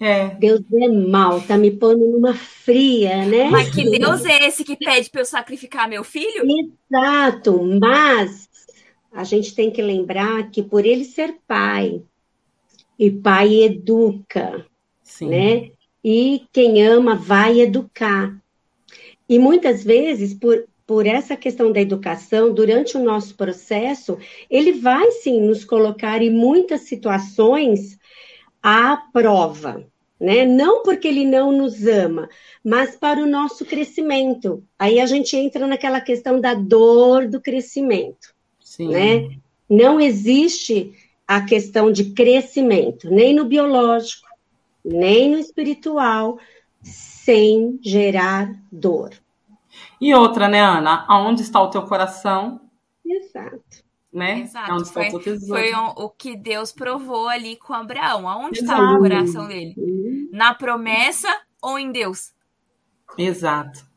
[0.00, 0.30] É.
[0.30, 3.50] Deus é mal, tá me pondo numa fria, né?
[3.50, 6.42] Mas que Deus é esse que pede para eu sacrificar meu filho?
[6.90, 8.48] Exato, mas
[9.12, 12.02] a gente tem que lembrar que por ele ser pai,
[12.98, 14.66] e pai educa,
[15.02, 15.28] Sim.
[15.28, 15.70] né?
[16.02, 18.34] E quem ama vai educar.
[19.28, 24.18] E muitas vezes, por, por essa questão da educação, durante o nosso processo,
[24.50, 27.98] ele vai sim nos colocar em muitas situações
[28.62, 29.86] à prova,
[30.20, 30.44] né?
[30.44, 32.28] Não porque ele não nos ama,
[32.64, 34.62] mas para o nosso crescimento.
[34.78, 38.88] Aí a gente entra naquela questão da dor do crescimento, Sim.
[38.88, 39.30] né?
[39.68, 40.92] Não existe
[41.26, 44.28] a questão de crescimento, nem no biológico,
[44.84, 46.38] nem no espiritual,
[46.82, 49.10] sem gerar dor.
[50.00, 51.04] E outra, né, Ana?
[51.08, 52.60] Aonde está o teu coração?
[53.06, 53.79] Exato
[54.12, 54.40] né?
[54.40, 54.72] Exato.
[54.72, 58.28] Onde foi, foi o, o, que Deus provou ali com Abraão.
[58.28, 59.74] Aonde estava o coração dele?
[60.32, 61.28] Na promessa
[61.62, 62.32] ou em Deus?
[63.16, 63.88] Exato.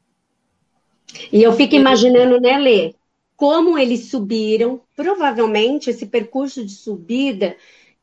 [1.32, 2.96] E eu fico imaginando, né, Lê?
[3.36, 7.58] Como eles subiram, provavelmente esse percurso de subida,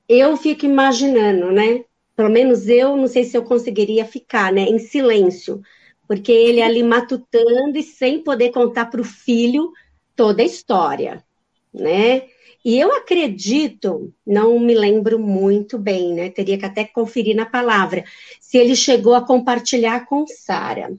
[0.09, 1.85] eu fico imaginando, né?
[2.17, 5.63] Pelo menos eu não sei se eu conseguiria ficar, né, em silêncio,
[6.07, 9.73] porque ele ali matutando e sem poder contar para o filho
[10.15, 11.25] toda a história
[11.73, 12.23] né?
[12.65, 16.29] E eu acredito, não me lembro muito bem, né?
[16.31, 18.05] Teria que até conferir na palavra,
[18.41, 20.93] se ele chegou a compartilhar com Sara.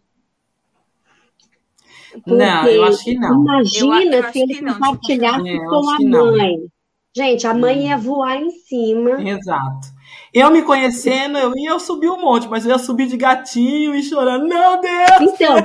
[2.25, 3.41] Não, eu acho que não.
[3.41, 6.57] Imagina eu, eu se ele compartilhasse é, com a mãe.
[7.15, 9.21] Gente, a mãe ia voar em cima.
[9.21, 9.88] Exato.
[10.34, 14.01] Eu me conhecendo, eu ia subir um monte, mas eu ia subir de gatinho e
[14.01, 14.47] chorando.
[14.47, 15.21] Meu Deus!
[15.21, 15.55] Então,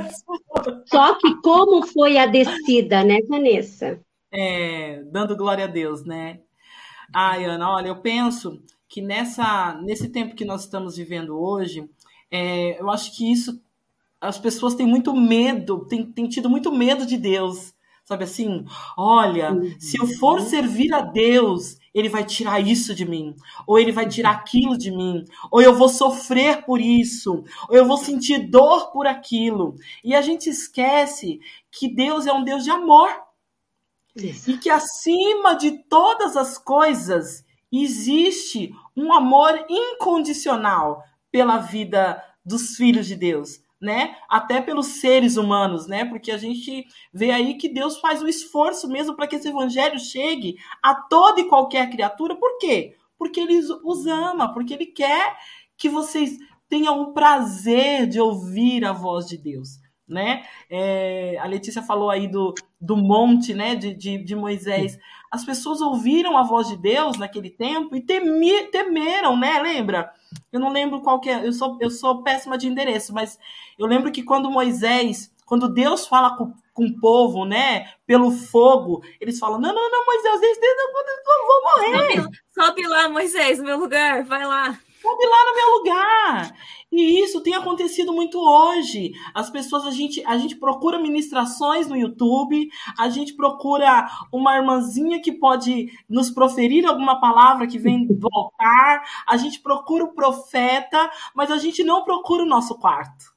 [0.87, 4.01] só que como foi a descida, né, Vanessa?
[4.33, 6.41] É, dando glória a Deus, né?
[7.13, 11.89] Ai, Ana, olha, eu penso que nessa, nesse tempo que nós estamos vivendo hoje,
[12.31, 13.61] é, eu acho que isso,
[14.21, 17.75] as pessoas têm muito medo, têm, têm tido muito medo de Deus.
[18.05, 18.65] Sabe assim,
[18.97, 19.75] olha, uhum.
[19.81, 23.35] se eu for servir a Deus, ele vai tirar isso de mim,
[23.67, 27.85] ou ele vai tirar aquilo de mim, ou eu vou sofrer por isso, ou eu
[27.85, 29.75] vou sentir dor por aquilo.
[30.05, 33.09] E a gente esquece que Deus é um Deus de amor.
[34.17, 34.51] Isso.
[34.51, 43.07] E que acima de todas as coisas existe um amor incondicional pela vida dos filhos
[43.07, 44.17] de Deus, né?
[44.29, 46.05] Até pelos seres humanos, né?
[46.05, 49.99] Porque a gente vê aí que Deus faz um esforço mesmo para que esse evangelho
[49.99, 52.35] chegue a toda e qualquer criatura.
[52.35, 52.97] Por quê?
[53.19, 55.37] Porque ele os ama, porque ele quer
[55.77, 60.45] que vocês tenham o prazer de ouvir a voz de Deus né?
[60.71, 64.99] É, a Letícia falou aí do, do monte, né, de, de, de, Moisés.
[65.31, 69.61] As pessoas ouviram a voz de Deus naquele tempo e temi, temeram, né?
[69.61, 70.13] Lembra?
[70.53, 73.39] Eu não lembro qual que é, eu sou, eu sou péssima de endereço, mas
[73.79, 79.03] eu lembro que quando Moisés, quando Deus fala com, com o povo, né, pelo fogo,
[79.21, 80.41] eles falam: não, não, não, Moisés,
[80.87, 82.23] não vão morrer.
[82.23, 84.79] Sobe, sobe lá, Moisés, meu lugar, vai lá.
[85.07, 86.57] Sobe lá no meu lugar.
[86.91, 89.13] E isso tem acontecido muito hoje.
[89.33, 95.23] As pessoas, a gente, a gente procura ministrações no YouTube, a gente procura uma irmãzinha
[95.23, 101.53] que pode nos proferir alguma palavra que vem voltar, a gente procura o profeta, mas
[101.53, 103.33] a gente não procura o nosso quarto.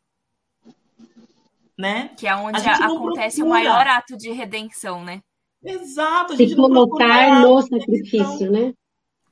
[1.77, 2.10] Né?
[2.17, 3.45] Que é onde acontece procura.
[3.45, 5.21] o maior ato de redenção, né?
[5.63, 6.34] Exato.
[6.34, 8.73] A gente Se colocar no sacrifício, né?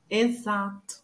[0.08, 0.97] Exato.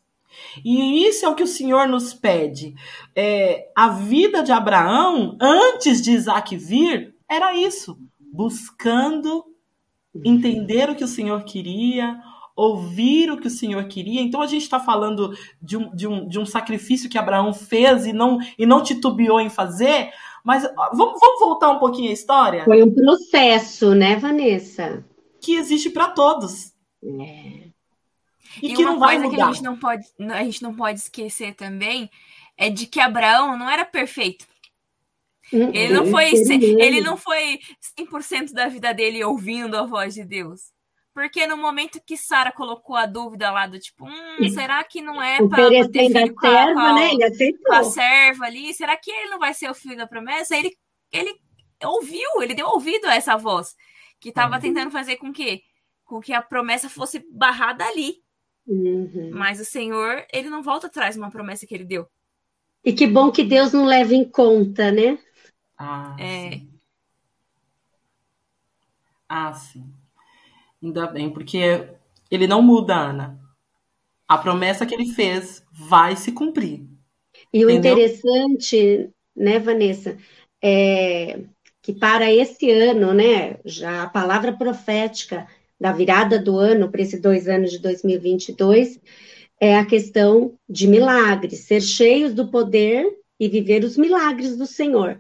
[0.64, 2.74] E isso é o que o Senhor nos pede.
[3.14, 7.98] É, a vida de Abraão, antes de Isaac vir, era isso:
[8.32, 9.44] buscando
[10.24, 12.20] entender o que o Senhor queria,
[12.56, 14.20] ouvir o que o Senhor queria.
[14.20, 18.06] Então a gente está falando de um, de, um, de um sacrifício que Abraão fez
[18.06, 20.10] e não, e não titubeou em fazer.
[20.44, 22.64] Mas vamos, vamos voltar um pouquinho à história?
[22.64, 25.04] Foi um processo, né, Vanessa?
[25.44, 26.72] que existe para todos.
[27.04, 27.63] É.
[28.62, 31.54] E, e que uma coisa que a gente não pode, a gente não pode esquecer
[31.54, 32.10] também
[32.56, 34.46] é de que Abraão não era perfeito.
[35.52, 37.58] Hum, ele não foi ele não foi
[37.98, 40.72] 100% da vida dele ouvindo a voz de Deus.
[41.12, 45.22] Porque no momento que Sara colocou a dúvida lá do tipo, hum, será que não
[45.22, 47.10] é para ter filho com a, serva, com, a, né?
[47.64, 48.74] com a serva ali?
[48.74, 50.56] Será que ele não vai ser o filho da promessa?
[50.56, 50.76] Ele,
[51.12, 51.38] ele
[51.84, 53.76] ouviu, ele deu ouvido a essa voz
[54.18, 54.60] que estava uhum.
[54.60, 55.62] tentando fazer com que,
[56.04, 58.23] com que a promessa fosse barrada ali.
[58.66, 59.30] Uhum.
[59.32, 62.06] Mas o Senhor, ele não volta atrás de uma promessa que ele deu.
[62.84, 65.18] E que bom que Deus não leva em conta, né?
[65.76, 66.50] Ah, é.
[66.50, 66.70] Sim.
[69.28, 69.84] Ah, sim.
[70.82, 71.88] Ainda bem, porque
[72.30, 73.40] ele não muda, Ana.
[74.28, 76.86] A promessa que ele fez vai se cumprir.
[77.52, 77.68] E entendeu?
[77.68, 80.18] o interessante, né, Vanessa,
[80.62, 81.44] é
[81.84, 85.46] que para esse ano, né, já a palavra profética
[85.80, 89.00] da virada do ano para esses dois anos de 2022
[89.60, 93.06] é a questão de milagres, ser cheios do poder
[93.38, 95.18] e viver os milagres do Senhor.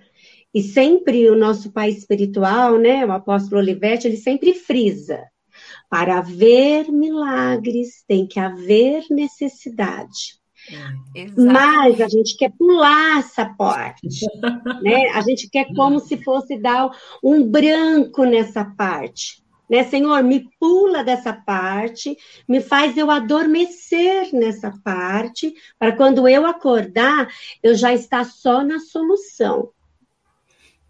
[0.52, 5.20] E sempre o nosso pai espiritual, né, o apóstolo Olivetti, ele sempre frisa:
[5.88, 10.42] para haver milagres tem que haver necessidade.
[11.14, 11.26] É.
[11.36, 14.08] Mas a gente quer pular essa parte,
[14.82, 15.10] né?
[15.14, 16.90] A gente quer como se fosse dar
[17.22, 19.84] um branco nessa parte, né?
[19.84, 22.16] Senhor, me pula dessa parte,
[22.48, 27.28] me faz eu adormecer nessa parte, para quando eu acordar,
[27.62, 29.70] eu já estar só na solução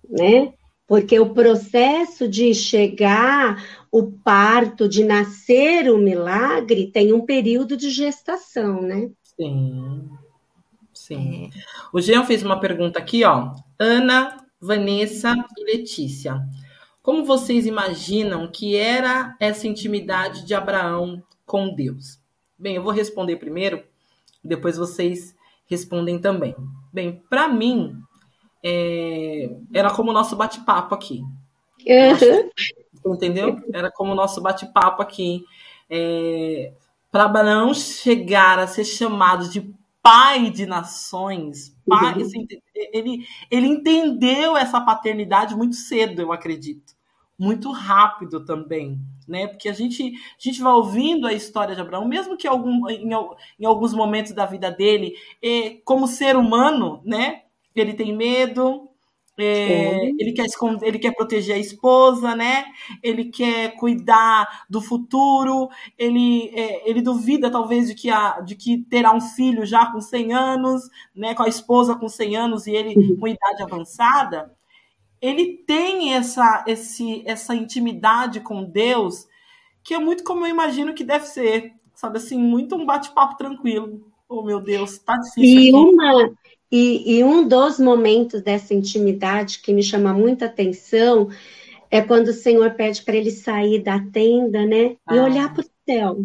[0.08, 0.52] né?
[0.86, 7.90] Porque o processo de chegar o parto, de nascer o milagre, tem um período de
[7.90, 9.10] gestação, né?
[9.22, 10.08] Sim.
[10.92, 11.50] Sim.
[11.92, 13.54] O Jean fez uma pergunta aqui, ó.
[13.78, 16.40] Ana, Vanessa e Letícia.
[17.04, 22.18] Como vocês imaginam que era essa intimidade de Abraão com Deus?
[22.58, 23.84] Bem, eu vou responder primeiro,
[24.42, 25.36] depois vocês
[25.66, 26.56] respondem também.
[26.90, 27.94] Bem, para mim,
[28.62, 31.22] é, era como o nosso bate-papo aqui.
[33.04, 33.12] Uhum.
[33.12, 33.62] Entendeu?
[33.70, 35.44] Era como o nosso bate-papo aqui.
[35.90, 36.72] É,
[37.12, 42.22] Para Abraão chegar a ser chamado de pai de nações, pai, uhum.
[42.22, 46.93] assim, ele, ele entendeu essa paternidade muito cedo, eu acredito.
[47.38, 49.46] Muito rápido também, né?
[49.48, 53.10] Porque a gente, a gente vai ouvindo a história de Abraão, mesmo que algum, em,
[53.58, 57.42] em alguns momentos da vida dele, é, como ser humano, né?
[57.74, 58.88] ele tem medo,
[59.36, 62.64] é, ele, quer esconder, ele quer proteger a esposa, né?
[63.02, 65.68] Ele quer cuidar do futuro,
[65.98, 70.00] ele, é, ele duvida talvez de que, a, de que terá um filho já com
[70.00, 70.82] 100 anos,
[71.14, 71.34] né?
[71.34, 73.16] com a esposa com 100 anos e ele uhum.
[73.18, 74.54] com idade avançada.
[75.24, 79.26] Ele tem essa, esse, essa intimidade com Deus
[79.82, 84.06] que é muito como eu imagino que deve ser, sabe assim, muito um bate-papo tranquilo.
[84.28, 85.42] Oh, meu Deus, tá difícil.
[85.42, 85.74] E aqui.
[85.74, 86.34] uma
[86.70, 91.30] e, e um dos momentos dessa intimidade que me chama muita atenção
[91.90, 94.96] é quando o Senhor pede para ele sair da tenda, né?
[95.06, 95.16] Ah.
[95.16, 96.18] E olhar para o céu.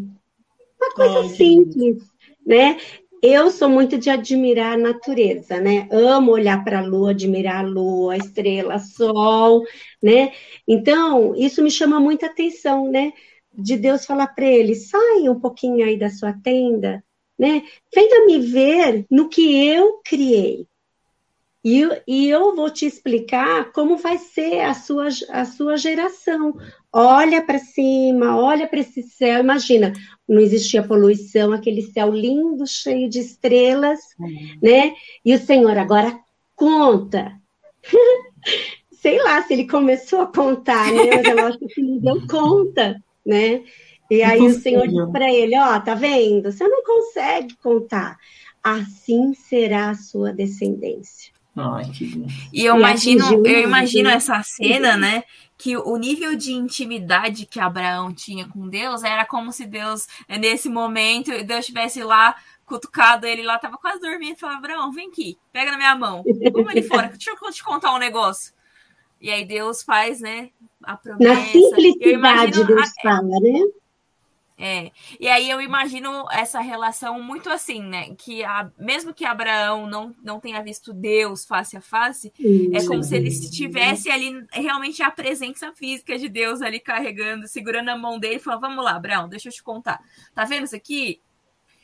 [0.82, 2.04] Uma coisa Ai, simples,
[2.46, 2.78] né?
[3.22, 5.88] Eu sou muito de admirar a natureza, né?
[5.92, 9.64] Amo olhar para a lua, admirar a lua, a estrela, o sol,
[10.02, 10.32] né?
[10.68, 13.12] Então, isso me chama muita atenção, né?
[13.54, 17.04] De Deus falar para ele: sai um pouquinho aí da sua tenda,
[17.38, 17.64] né?
[17.94, 20.66] Venha me ver no que eu criei.
[21.64, 26.54] E, e eu vou te explicar como vai ser a sua, a sua geração.
[26.92, 29.40] Olha para cima, olha para esse céu.
[29.40, 29.94] Imagina,
[30.28, 34.58] não existia poluição, aquele céu lindo, cheio de estrelas, uhum.
[34.62, 34.94] né?
[35.24, 36.18] E o Senhor agora
[36.56, 37.34] conta.
[38.92, 41.16] Sei lá se ele começou a contar, né?
[41.16, 43.64] Mas eu acho que ele deu conta, né?
[44.10, 46.52] E aí o Senhor diz para ele: Ó, oh, tá vendo?
[46.52, 48.18] Você não consegue contar.
[48.64, 51.32] Assim será a sua descendência.
[51.56, 55.24] Ai, que e eu e imagino, eu imagino essa cena, né?
[55.58, 60.70] Que o nível de intimidade que Abraão tinha com Deus era como se Deus, nesse
[60.70, 62.36] momento, Deus estivesse lá
[62.70, 66.24] cutucado ele lá, tava quase dormindo e falava, Abraão, vem aqui, pega na minha mão,
[66.54, 68.54] vamos ali fora, deixa eu te contar um negócio.
[69.20, 70.52] E aí Deus faz, né,
[70.84, 71.34] a promessa.
[71.34, 73.64] Na simplicidade Deus fala, né?
[74.62, 74.92] É.
[75.18, 78.14] E aí eu imagino essa relação muito assim, né?
[78.18, 82.34] Que a, mesmo que Abraão não, não tenha visto Deus face a face,
[82.74, 87.88] é como se ele estivesse ali realmente a presença física de Deus ali carregando, segurando
[87.88, 90.02] a mão dele e falando: Vamos lá, Abraão, deixa eu te contar.
[90.36, 91.22] Tá vendo isso aqui?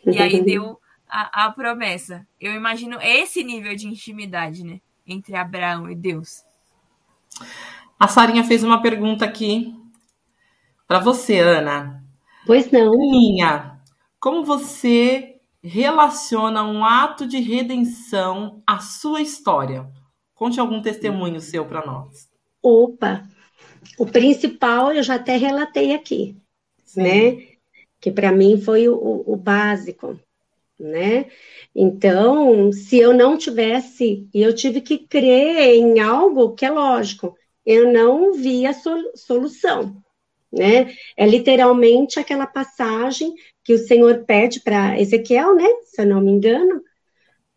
[0.06, 2.28] E aí deu a, a promessa.
[2.42, 4.82] Eu imagino esse nível de intimidade, né?
[5.08, 6.44] Entre Abraão e Deus.
[7.98, 9.74] A Sarinha fez uma pergunta aqui
[10.86, 12.05] Para você, Ana.
[12.46, 12.92] Pois não.
[12.98, 13.80] Minha,
[14.20, 19.90] como você relaciona um ato de redenção à sua história?
[20.34, 22.30] Conte algum testemunho seu para nós.
[22.62, 23.24] Opa,
[23.98, 26.36] o principal eu já até relatei aqui,
[26.84, 27.02] Sim.
[27.02, 27.48] né?
[28.00, 30.20] Que para mim foi o, o básico,
[30.80, 31.28] né?
[31.74, 37.36] Então, se eu não tivesse, e eu tive que crer em algo que é lógico,
[37.66, 38.72] eu não via
[39.16, 40.04] solução,
[40.56, 40.96] né?
[41.18, 43.34] É literalmente aquela passagem
[43.64, 45.68] que o Senhor pede para Ezequiel, né?
[45.84, 46.82] Se eu não me engano,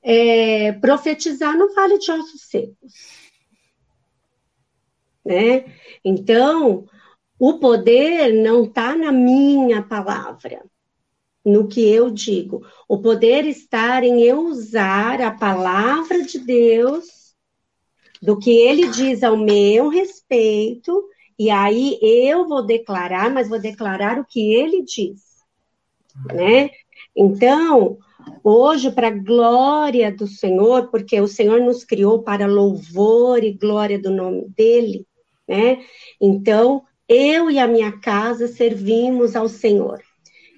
[0.02, 2.92] é, profetizar no vale de ossos secos,
[5.24, 5.64] né?
[6.04, 6.86] Então,
[7.38, 10.64] o poder não está na minha palavra,
[11.44, 12.66] no que eu digo.
[12.88, 17.34] O poder está em eu usar a palavra de Deus,
[18.20, 21.08] do que ele diz ao meu respeito,
[21.38, 25.22] e aí eu vou declarar, mas vou declarar o que ele diz,
[26.32, 26.70] né?
[27.16, 27.98] Então,
[28.42, 34.10] hoje, para glória do Senhor, porque o Senhor nos criou para louvor e glória do
[34.10, 35.06] nome dele,
[35.46, 35.84] né?
[36.20, 40.00] Então, eu e a minha casa servimos ao Senhor.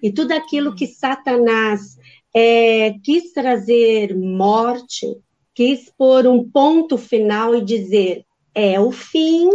[0.03, 1.99] E tudo aquilo que Satanás
[2.35, 5.07] é, quis trazer morte,
[5.55, 8.25] quis pôr um ponto final e dizer
[8.55, 9.49] é o fim,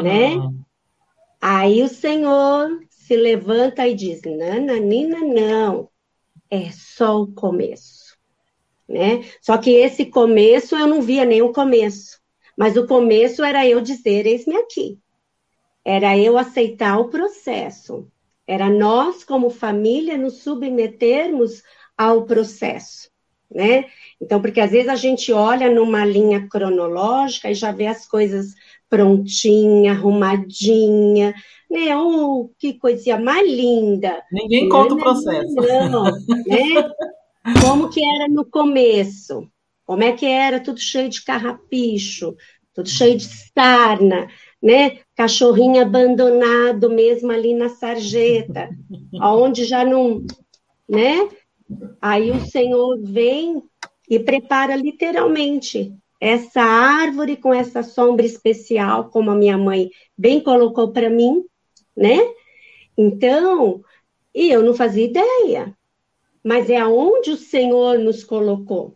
[0.00, 0.36] né?
[1.40, 5.88] Aí o Senhor se levanta e diz: Nananina, não,
[6.48, 8.16] é só o começo,
[8.88, 9.24] né?
[9.40, 12.20] Só que esse começo eu não via nenhum começo,
[12.56, 14.98] mas o começo era eu dizer: eis-me aqui.
[15.84, 18.06] Era eu aceitar o processo.
[18.46, 21.62] Era nós, como família, nos submetermos
[21.96, 23.10] ao processo,
[23.50, 23.86] né?
[24.20, 28.54] Então, porque às vezes a gente olha numa linha cronológica e já vê as coisas
[28.92, 31.34] prontinha, arrumadinha,
[31.70, 31.96] né?
[31.96, 34.22] Oh, que coisinha mais linda.
[34.30, 35.54] Ninguém conta o processo.
[35.54, 36.90] Não, né?
[37.62, 39.48] Como que era no começo?
[39.86, 40.60] Como é que era?
[40.60, 42.36] Tudo cheio de carrapicho,
[42.74, 44.28] tudo cheio de sarna,
[44.62, 44.98] né?
[45.16, 48.68] Cachorrinho abandonado mesmo ali na sarjeta,
[49.18, 50.22] aonde já não,
[50.86, 51.30] né?
[51.98, 53.62] Aí o Senhor vem
[54.06, 60.92] e prepara literalmente essa árvore com essa sombra especial, como a minha mãe bem colocou
[60.92, 61.44] para mim,
[61.96, 62.16] né?
[62.96, 63.82] Então,
[64.32, 65.76] e eu não fazia ideia,
[66.40, 68.94] mas é aonde o Senhor nos colocou,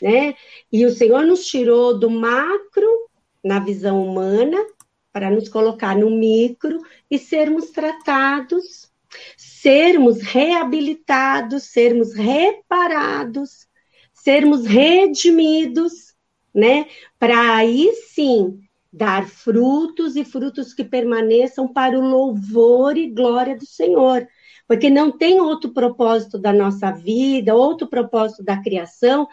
[0.00, 0.34] né?
[0.72, 3.10] E o Senhor nos tirou do macro,
[3.44, 4.56] na visão humana,
[5.12, 8.90] para nos colocar no micro e sermos tratados,
[9.36, 13.68] sermos reabilitados, sermos reparados,
[14.14, 16.13] sermos redimidos
[16.54, 16.86] né?
[17.18, 18.60] Para aí sim
[18.92, 24.26] dar frutos e frutos que permaneçam para o louvor e glória do Senhor.
[24.68, 29.26] Porque não tem outro propósito da nossa vida, outro propósito da criação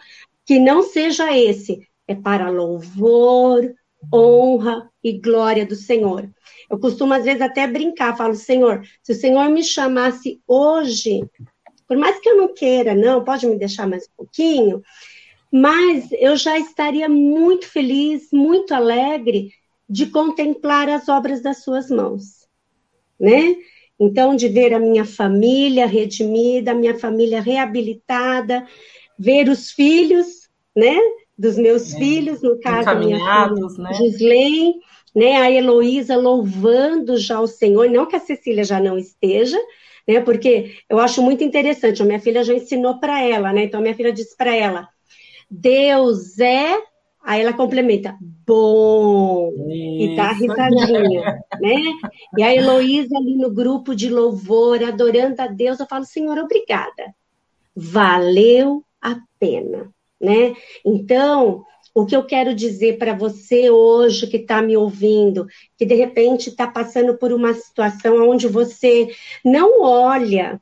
[0.44, 1.86] que não seja esse.
[2.08, 3.72] É para louvor,
[4.12, 6.28] honra e glória do Senhor.
[6.68, 11.20] Eu costumo às vezes até brincar, falo, Senhor, se o Senhor me chamasse hoje,
[11.86, 14.82] por mais que eu não queira, não, pode me deixar mais um pouquinho,
[15.52, 19.50] mas eu já estaria muito feliz, muito alegre
[19.88, 22.48] de contemplar as obras das suas mãos,
[23.20, 23.56] né?
[24.00, 28.66] Então, de ver a minha família redimida, a minha família reabilitada,
[29.18, 30.96] ver os filhos, né?
[31.36, 33.28] Dos meus é, filhos, no caso, minha filha
[33.78, 33.92] né?
[35.14, 35.36] Né?
[35.36, 39.58] A Heloísa louvando já o Senhor, não que a Cecília já não esteja,
[40.08, 40.18] né?
[40.20, 43.64] Porque eu acho muito interessante, a minha filha já ensinou para ela, né?
[43.64, 44.88] Então, a minha filha disse para ela,
[45.52, 46.80] Deus é.
[47.24, 50.12] Aí ela complementa, bom, Isso.
[50.12, 51.76] e tá risadinha, né?
[52.36, 57.14] E a Heloísa ali no grupo de louvor, adorando a Deus, eu falo, Senhor, obrigada.
[57.76, 59.88] Valeu a pena,
[60.20, 60.52] né?
[60.84, 65.46] Então, o que eu quero dizer para você hoje que está me ouvindo,
[65.76, 70.60] que de repente está passando por uma situação onde você não olha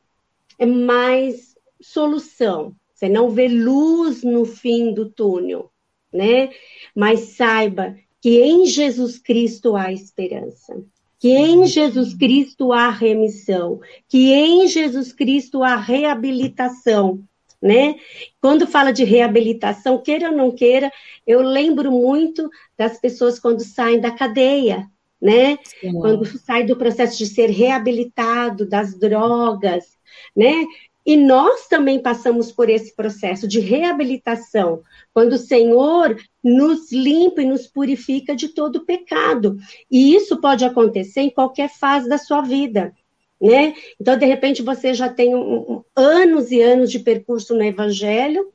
[0.66, 5.70] mais solução, você não vê luz no fim do túnel,
[6.12, 6.50] né?
[6.94, 10.84] Mas saiba que em Jesus Cristo há esperança,
[11.18, 17.24] que em Jesus Cristo há remissão, que em Jesus Cristo há reabilitação,
[17.60, 17.94] né?
[18.38, 20.92] Quando fala de reabilitação, queira ou não queira,
[21.26, 24.86] eu lembro muito das pessoas quando saem da cadeia,
[25.18, 25.56] né?
[25.80, 25.94] Sim.
[25.94, 29.98] Quando sai do processo de ser reabilitado das drogas,
[30.36, 30.66] né?
[31.04, 34.82] E nós também passamos por esse processo de reabilitação,
[35.14, 39.56] quando o Senhor nos limpa e nos purifica de todo pecado.
[39.90, 42.94] E isso pode acontecer em qualquer fase da sua vida.
[43.40, 43.74] Né?
[43.98, 48.52] Então, de repente, você já tem um, anos e anos de percurso no Evangelho,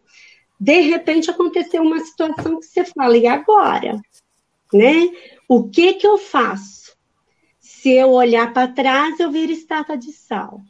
[0.59, 3.99] de repente aconteceu uma situação que você fala, e agora?
[4.71, 5.09] Né?
[5.49, 6.95] O que que eu faço?
[7.59, 10.61] Se eu olhar para trás, eu viro estátua de sal.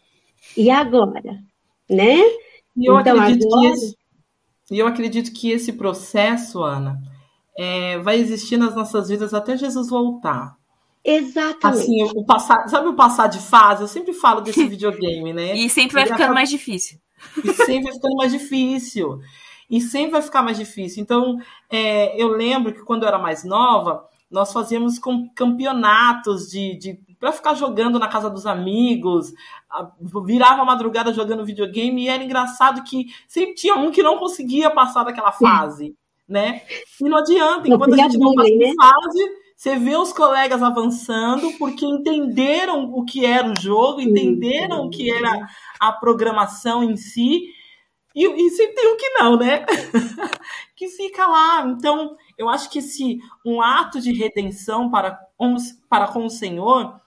[0.56, 1.44] E agora?
[1.90, 2.20] Né?
[2.76, 3.62] E eu, então, acredito, agora...
[3.62, 3.98] que esse,
[4.72, 7.00] eu acredito que esse processo, Ana,
[7.58, 10.56] é, vai existir nas nossas vidas até Jesus voltar.
[11.04, 11.84] Exatamente.
[11.84, 13.84] Assim, o passar, sabe o passar de fase?
[13.84, 15.56] Eu sempre falo desse videogame, né?
[15.56, 16.34] E sempre vai ficando acaba...
[16.34, 17.00] mais difícil.
[17.44, 19.20] E sempre vai ficando mais difícil.
[19.70, 21.02] E sempre vai ficar mais difícil.
[21.02, 21.38] Então,
[21.70, 24.04] é, eu lembro que quando eu era mais nova,
[24.36, 29.34] nós fazíamos com campeonatos de, de para ficar jogando na casa dos amigos,
[30.26, 34.70] virava a madrugada jogando videogame e era engraçado que sempre tinha um que não conseguia
[34.70, 35.96] passar daquela fase,
[36.28, 36.64] né?
[37.02, 38.74] E não adianta, enquanto a gente não passa de né?
[38.76, 39.24] fase,
[39.56, 45.10] você vê os colegas avançando porque entenderam o que era o jogo, entenderam o que
[45.10, 45.48] era
[45.80, 47.46] a programação em si.
[48.14, 49.66] E, e sempre tem um que não, né?
[50.76, 51.66] que fica lá.
[51.68, 55.20] Então, eu acho que esse um ato de redenção para,
[55.90, 57.00] para com o Senhor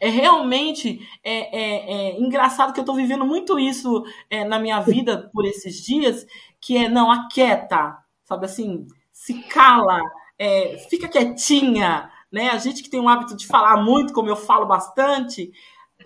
[0.00, 4.80] é realmente é, é, é engraçado que eu estou vivendo muito isso é, na minha
[4.80, 6.26] vida por esses dias,
[6.60, 10.00] que é não aquieta, sabe assim, se cala,
[10.38, 12.50] é, fica quietinha, né?
[12.50, 15.50] A gente que tem o hábito de falar muito, como eu falo bastante,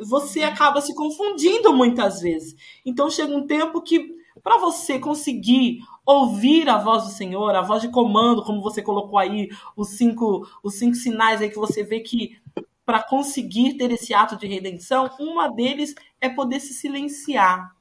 [0.00, 2.54] você acaba se confundindo muitas vezes.
[2.84, 7.82] Então chega um tempo que para você conseguir ouvir a voz do Senhor, a voz
[7.82, 12.00] de comando, como você colocou aí, os cinco, os cinco sinais aí que você vê
[12.00, 12.36] que
[12.84, 17.74] para conseguir ter esse ato de redenção, uma deles é poder se silenciar.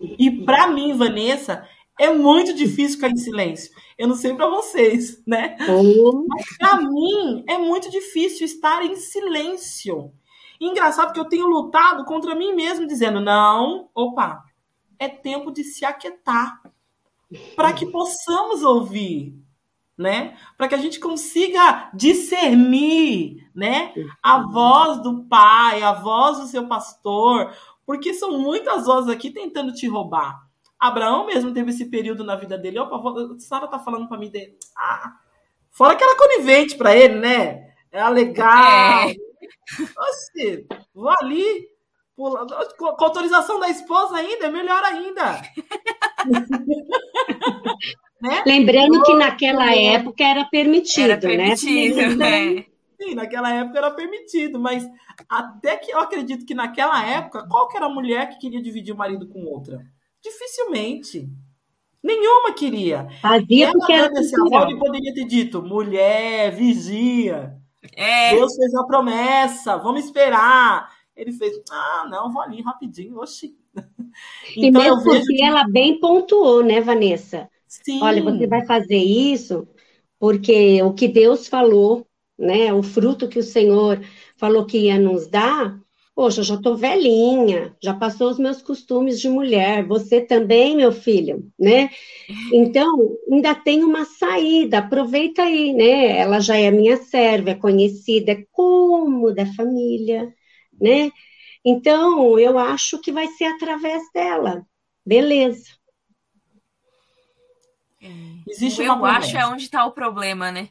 [0.00, 3.74] E para mim, Vanessa, é muito difícil ficar em silêncio.
[3.98, 5.56] Eu não sei para vocês, né?
[5.68, 6.26] Uhum.
[6.28, 10.12] Mas para mim é muito difícil estar em silêncio.
[10.60, 14.44] E engraçado que eu tenho lutado contra mim mesmo, dizendo: não, opa,
[14.98, 16.62] é tempo de se aquietar
[17.54, 19.34] para que possamos ouvir,
[19.96, 20.36] né?
[20.56, 23.92] Para que a gente consiga discernir, né?
[24.22, 27.52] A voz do pai, a voz do seu pastor,
[27.84, 30.46] porque são muitas vozes aqui tentando te roubar.
[30.78, 32.78] Abraão mesmo teve esse período na vida dele.
[32.78, 34.56] Opa, a Sara tá falando para mim dele.
[34.76, 35.16] Ah,
[35.70, 37.74] fora que era conivente para ele, né?
[37.90, 39.08] Era legal.
[39.08, 39.14] É.
[39.98, 41.68] Oxi, vou ali.
[42.18, 42.44] Pula,
[42.76, 45.40] com autorização da esposa ainda, é melhor ainda.
[48.20, 48.42] né?
[48.44, 51.20] Lembrando que naquela época era permitido, era né?
[51.20, 52.54] permitido né?
[52.56, 52.64] né?
[53.00, 54.84] Sim, naquela época era permitido, mas
[55.28, 58.92] até que eu acredito que naquela época, qual que era a mulher que queria dividir
[58.92, 59.80] o marido com outra?
[60.20, 61.28] Dificilmente.
[62.02, 63.06] Nenhuma queria.
[63.22, 67.54] Fazia porque era desse avó, poderia ter dito, mulher, vigia.
[67.94, 68.34] É.
[68.34, 70.97] Deus fez a promessa, vamos esperar.
[71.18, 73.56] Ele fez, ah, não, vou ali rapidinho, oxi.
[74.56, 75.44] Então, e mesmo porque que...
[75.44, 77.48] ela bem pontuou, né, Vanessa?
[77.66, 78.00] Sim.
[78.02, 79.68] Olha, você vai fazer isso
[80.18, 82.06] porque o que Deus falou,
[82.36, 84.00] né, o fruto que o Senhor
[84.36, 85.78] falou que ia nos dar,
[86.18, 91.48] Poxa, já estou velhinha, já passou os meus costumes de mulher, você também, meu filho,
[91.56, 91.90] né?
[92.52, 96.18] Então, ainda tem uma saída, aproveita aí, né?
[96.18, 100.34] Ela já é minha serva, é conhecida, é como da família,
[100.80, 101.10] né?
[101.64, 104.66] Então, eu acho que vai ser através dela.
[105.04, 105.66] Beleza.
[108.00, 108.08] É.
[108.46, 110.70] Existe o eu acho é onde está o problema, né?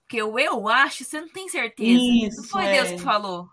[0.00, 2.00] Porque o eu acho, você não tem certeza.
[2.00, 2.72] Isso, não foi é.
[2.74, 3.48] Deus que falou.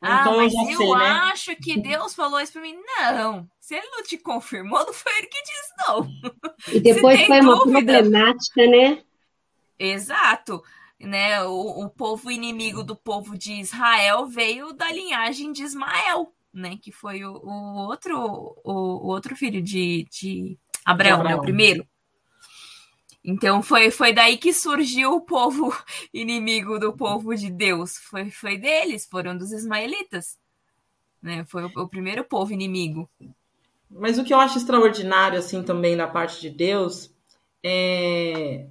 [0.00, 1.10] Ah, então mas eu, eu sei, né?
[1.32, 2.76] acho que Deus falou isso para mim.
[2.98, 6.08] Não, se ele não te confirmou, não foi ele que disse, não.
[6.74, 9.04] E depois foi uma problemática, né?
[9.78, 10.62] Exato.
[11.02, 16.78] Né, o, o povo inimigo do povo de Israel veio da linhagem de Ismael, né?
[16.80, 21.36] Que foi o, o outro, o, o, outro filho de, de Abraão, Abraão.
[21.36, 21.86] Né, o primeiro.
[23.24, 25.74] Então foi, foi daí que surgiu o povo
[26.14, 27.96] inimigo do povo de Deus.
[27.96, 30.38] Foi, foi deles, foram dos ismaelitas.
[31.20, 31.44] Né?
[31.44, 33.10] Foi o, o primeiro povo inimigo.
[33.90, 37.12] Mas o que eu acho extraordinário, assim, também da parte de Deus,
[37.62, 38.66] é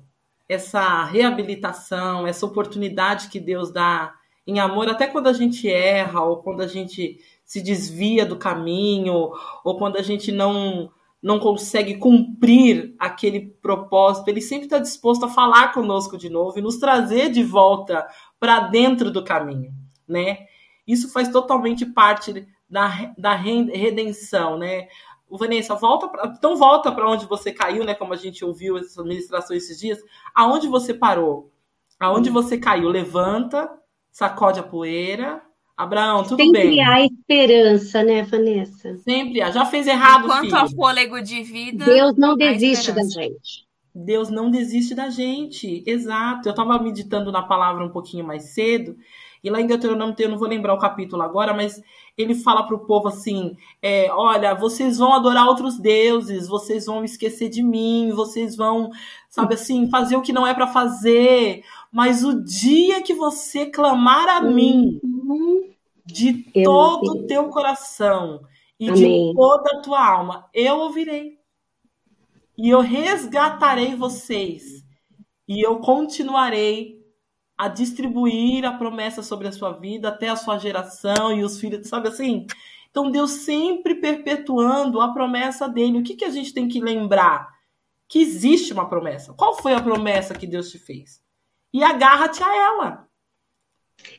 [0.52, 4.14] essa reabilitação, essa oportunidade que Deus dá
[4.46, 9.32] em amor, até quando a gente erra, ou quando a gente se desvia do caminho,
[9.64, 10.92] ou quando a gente não
[11.24, 16.64] não consegue cumprir aquele propósito, ele sempre está disposto a falar conosco de novo e
[16.64, 18.08] nos trazer de volta
[18.40, 19.72] para dentro do caminho,
[20.08, 20.40] né?
[20.88, 24.88] Isso faz totalmente parte da, da redenção, né?
[25.32, 27.94] O Vanessa, volta pra, então volta para onde você caiu, né?
[27.94, 29.98] Como a gente ouviu essa ministração esses dias.
[30.36, 31.50] Aonde você parou?
[31.98, 32.34] Aonde hum.
[32.34, 32.90] você caiu?
[32.90, 33.72] Levanta,
[34.12, 35.42] sacode a poeira.
[35.78, 36.76] Abraão, tudo Sempre bem.
[36.76, 38.98] Sempre há esperança, né, Vanessa?
[38.98, 39.52] Sempre há.
[39.52, 40.58] Já fez errado, Enquanto filho.
[40.58, 41.86] há fôlego de vida.
[41.86, 43.66] Deus não desiste da gente.
[43.96, 45.82] Deus não desiste da gente.
[45.88, 46.50] Exato.
[46.50, 48.98] Eu estava meditando na palavra um pouquinho mais cedo
[49.44, 51.82] e lá em Deuteronômio, eu não vou lembrar o capítulo agora, mas
[52.16, 57.04] ele fala para o povo assim: é, olha, vocês vão adorar outros deuses, vocês vão
[57.04, 58.92] esquecer de mim, vocês vão,
[59.30, 61.64] sabe assim, fazer o que não é para fazer.
[61.92, 65.00] Mas o dia que você clamar a mim
[66.06, 68.42] de eu todo o teu coração
[68.80, 69.30] e Amém.
[69.30, 71.40] de toda a tua alma, eu ouvirei.
[72.56, 74.84] E eu resgatarei vocês.
[75.48, 77.01] E eu continuarei
[77.62, 81.88] a distribuir a promessa sobre a sua vida até a sua geração e os filhos,
[81.88, 82.48] sabe assim?
[82.90, 86.00] Então Deus sempre perpetuando a promessa dele.
[86.00, 87.48] O que, que a gente tem que lembrar?
[88.08, 89.32] Que existe uma promessa.
[89.34, 91.22] Qual foi a promessa que Deus te fez?
[91.72, 93.08] E agarra-te a ela.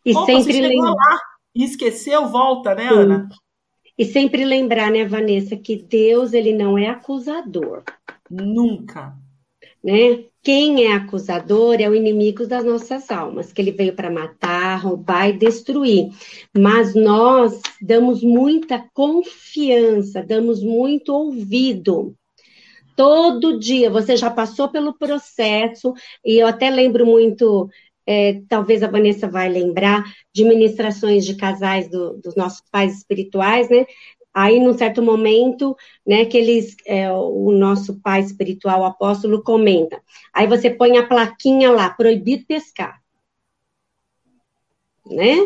[0.07, 1.21] E Opa, sempre lembrar.
[1.53, 2.95] e esqueceu, volta, né, Sim.
[2.95, 3.29] Ana?
[3.99, 7.83] E sempre lembrar, né, Vanessa, que Deus ele não é acusador.
[8.31, 9.19] Nunca.
[9.83, 10.27] Né?
[10.43, 15.29] Quem é acusador é o inimigo das nossas almas, que ele veio para matar, roubar
[15.29, 16.09] e destruir.
[16.53, 22.17] Mas nós damos muita confiança, damos muito ouvido.
[22.97, 27.71] Todo dia, você já passou pelo processo, e eu até lembro muito,
[28.05, 30.03] é, talvez a Vanessa vai lembrar,
[30.35, 33.87] de ministrações de casais do, dos nossos pais espirituais, né?
[34.35, 35.77] Aí, num certo momento,
[36.07, 40.03] né, que eles, é, o nosso pai espiritual, o apóstolo, comenta.
[40.33, 43.03] Aí você põe a plaquinha lá, proibido pescar.
[45.05, 45.37] Né?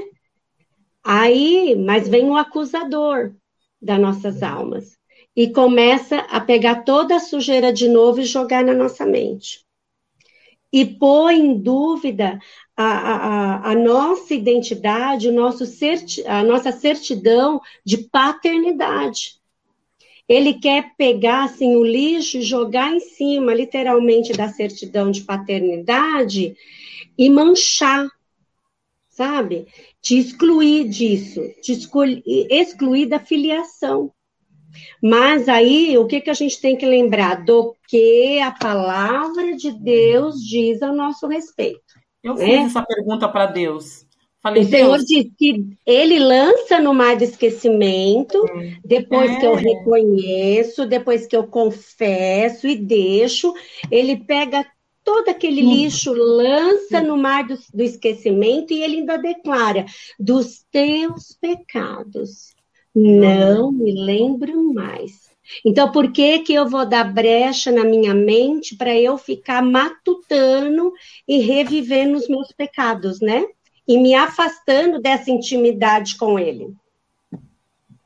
[1.03, 3.35] Aí, mas vem o acusador
[3.81, 4.97] das nossas almas
[5.35, 9.65] e começa a pegar toda a sujeira de novo e jogar na nossa mente.
[10.73, 12.39] E põe em dúvida
[12.77, 19.37] a, a, a, nossa identidade, o nosso certi, a nossa certidão de paternidade.
[20.29, 26.55] Ele quer pegar assim o lixo e jogar em cima, literalmente, da certidão de paternidade
[27.17, 28.09] e manchar,
[29.09, 29.67] sabe?
[30.03, 34.13] Te excluir disso, te excluir, excluir da filiação.
[35.03, 37.45] Mas aí, o que, que a gente tem que lembrar?
[37.45, 41.86] Do que a palavra de Deus diz a nosso respeito.
[42.27, 42.45] Eu né?
[42.45, 44.05] fiz essa pergunta para Deus.
[44.43, 48.77] Falei, o Senhor diz que ele lança no mar do esquecimento, é.
[48.85, 49.41] depois é.
[49.41, 49.61] que eu é.
[49.61, 53.53] reconheço, depois que eu confesso e deixo,
[53.91, 54.65] ele pega
[55.03, 55.71] todo aquele hum.
[55.73, 57.07] lixo, lança hum.
[57.07, 59.85] no mar do, do esquecimento e ele ainda declara:
[60.19, 62.55] dos teus pecados
[62.95, 65.26] não me lembro mais.
[65.65, 70.93] Então, por que que eu vou dar brecha na minha mente para eu ficar matutando
[71.27, 73.45] e revivendo os meus pecados, né?
[73.87, 76.75] E me afastando dessa intimidade com ele.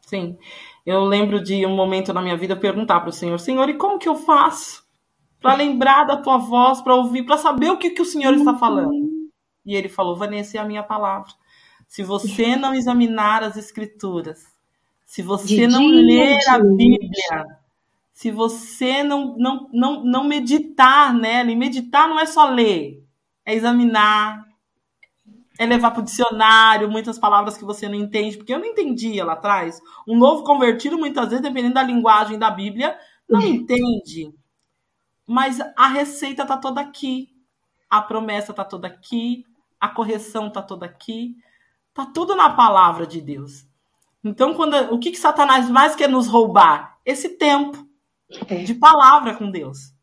[0.02, 0.36] Sim.
[0.84, 3.98] Eu lembro de um momento na minha vida perguntar para o Senhor, Senhor, e como
[3.98, 4.84] que eu faço
[5.40, 8.56] para lembrar da tua voz, para ouvir, para saber o que, que o Senhor está
[8.56, 9.08] falando?
[9.64, 11.32] E ele falou, Vanessa, é a minha palavra.
[11.86, 14.44] Se você não examinar as escrituras,
[15.10, 17.58] se você não ler a Bíblia,
[18.12, 23.04] se você não, não, não, não meditar nela, e meditar não é só ler,
[23.44, 24.46] é examinar,
[25.58, 29.24] é levar para o dicionário muitas palavras que você não entende, porque eu não entendia
[29.24, 29.80] lá atrás.
[30.06, 32.96] Um novo convertido, muitas vezes, dependendo da linguagem da Bíblia,
[33.28, 33.46] não uhum.
[33.46, 34.32] entende.
[35.26, 37.30] Mas a receita está toda aqui,
[37.90, 39.44] a promessa está toda aqui,
[39.80, 41.34] a correção está toda aqui,
[41.88, 43.68] está tudo na palavra de Deus.
[44.22, 46.98] Então, quando, o que, que Satanás mais quer nos roubar?
[47.04, 47.86] Esse tempo
[48.48, 48.56] é.
[48.62, 49.94] de palavra com Deus.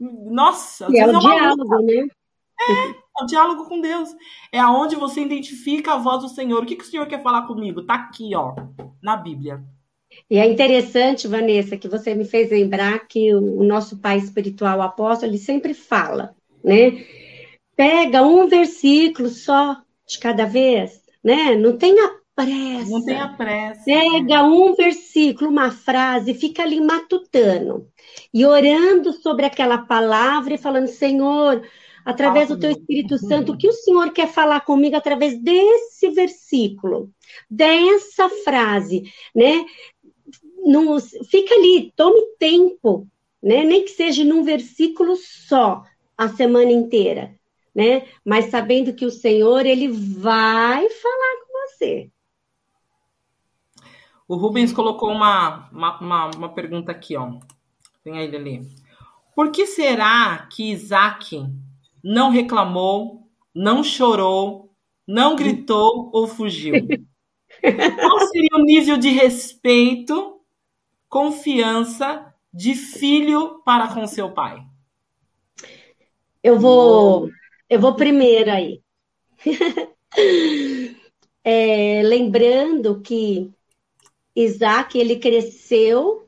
[0.00, 2.06] Nossa, é o é diálogo, né?
[2.60, 4.08] É, é o diálogo com Deus.
[4.50, 6.62] É aonde você identifica a voz do Senhor.
[6.62, 7.84] O que, que o Senhor quer falar comigo?
[7.84, 8.54] Tá aqui, ó,
[9.02, 9.62] na Bíblia.
[10.30, 14.82] E é interessante, Vanessa, que você me fez lembrar que o nosso pai espiritual, o
[14.82, 17.04] apóstolo, ele sempre fala, né?
[17.76, 19.76] Pega um versículo só
[20.06, 21.56] de cada vez, né?
[21.56, 22.90] Não tenha pressa.
[22.90, 23.82] Não tenha pressa.
[23.84, 27.88] Pega um versículo, uma frase, fica ali matutando
[28.32, 31.62] e orando sobre aquela palavra e falando: Senhor,
[32.04, 37.10] através do teu Espírito Santo, o que o Senhor quer falar comigo através desse versículo,
[37.50, 39.04] dessa frase,
[39.34, 39.64] né?
[41.30, 43.06] Fica ali, tome tempo,
[43.42, 43.64] né?
[43.64, 45.82] Nem que seja num versículo só
[46.16, 47.34] a semana inteira,
[47.74, 48.06] né?
[48.24, 52.10] Mas sabendo que o Senhor ele vai falar com você.
[54.26, 57.38] O Rubens colocou uma, uma, uma, uma pergunta aqui, ó.
[58.02, 58.68] Tem ele ali.
[59.34, 61.44] Por que será que Isaac
[62.02, 64.70] não reclamou, não chorou,
[65.06, 66.74] não gritou ou fugiu?
[67.60, 70.40] Qual seria o nível de respeito,
[71.08, 74.62] confiança de filho para com seu pai?
[76.42, 77.30] Eu vou,
[77.68, 78.82] eu vou primeiro aí.
[81.42, 83.50] é, lembrando que
[84.34, 86.26] Isaac ele cresceu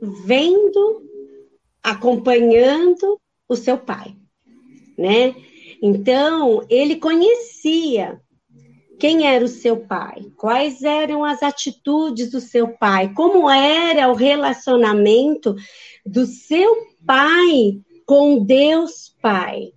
[0.00, 1.02] vendo,
[1.82, 4.14] acompanhando o seu pai,
[4.96, 5.34] né?
[5.82, 8.20] Então ele conhecia
[8.98, 14.14] quem era o seu pai, quais eram as atitudes do seu pai, como era o
[14.14, 15.54] relacionamento
[16.04, 19.72] do seu pai com Deus Pai,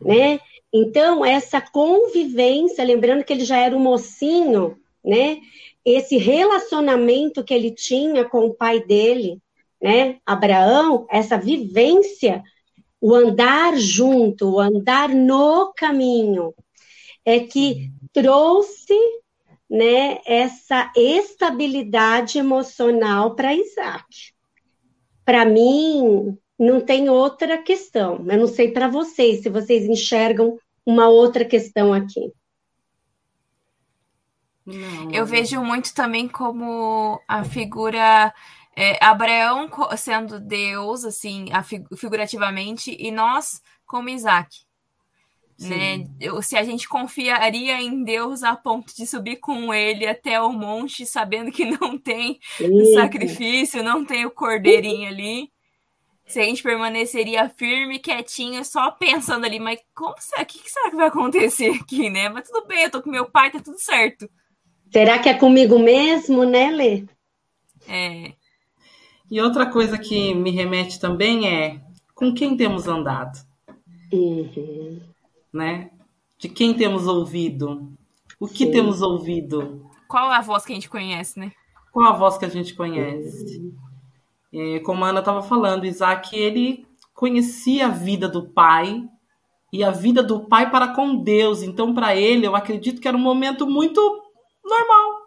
[0.00, 0.38] né?
[0.72, 5.38] Então, essa convivência, lembrando que ele já era um mocinho, né?
[5.84, 9.38] Esse relacionamento que ele tinha com o pai dele,
[9.82, 10.18] né?
[10.24, 12.42] Abraão, essa vivência,
[13.00, 16.54] o andar junto, o andar no caminho,
[17.24, 18.98] é que trouxe
[19.68, 24.32] né, essa estabilidade emocional para Isaac.
[25.24, 28.24] Para mim, não tem outra questão.
[28.28, 32.32] Eu não sei para vocês, se vocês enxergam uma outra questão aqui.
[34.66, 38.32] Não, eu vejo muito também como a figura
[38.76, 41.46] é, Abraão sendo Deus, assim,
[41.96, 44.64] figurativamente, e nós como Isaac.
[45.60, 46.04] Né?
[46.42, 51.06] Se a gente confiaria em Deus a ponto de subir com ele até o monte,
[51.06, 55.52] sabendo que não tem o sacrifício, não tem o cordeirinho ali.
[56.26, 60.42] Se a gente permaneceria firme, quietinho, só pensando ali, mas como será?
[60.42, 62.28] O que, que será que vai acontecer aqui, né?
[62.30, 64.28] Mas tudo bem, eu tô com meu pai, tá tudo certo.
[64.94, 67.04] Será que é comigo mesmo, né, Lê?
[67.86, 68.32] É.
[69.30, 71.80] E outra coisa que me remete também é
[72.14, 73.44] com quem temos andado.
[74.12, 75.14] Uhum
[75.54, 75.90] né?
[76.36, 77.92] De quem temos ouvido?
[78.40, 78.72] O que Sim.
[78.72, 79.88] temos ouvido?
[80.08, 81.52] Qual a voz que a gente conhece, né?
[81.92, 83.72] Qual a voz que a gente conhece?
[84.52, 86.84] É, como a Ana estava falando, Isaac, ele
[87.14, 89.08] conhecia a vida do pai
[89.72, 91.62] e a vida do pai para com Deus.
[91.62, 94.23] Então, para ele, eu acredito que era um momento muito
[94.64, 95.24] normal.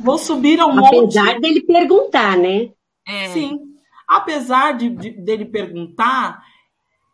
[0.00, 1.18] Vou subir ao monte.
[1.18, 2.70] Apesar dele perguntar, né?
[3.06, 3.28] É.
[3.28, 3.58] Sim.
[4.06, 6.42] Apesar de, de, dele perguntar,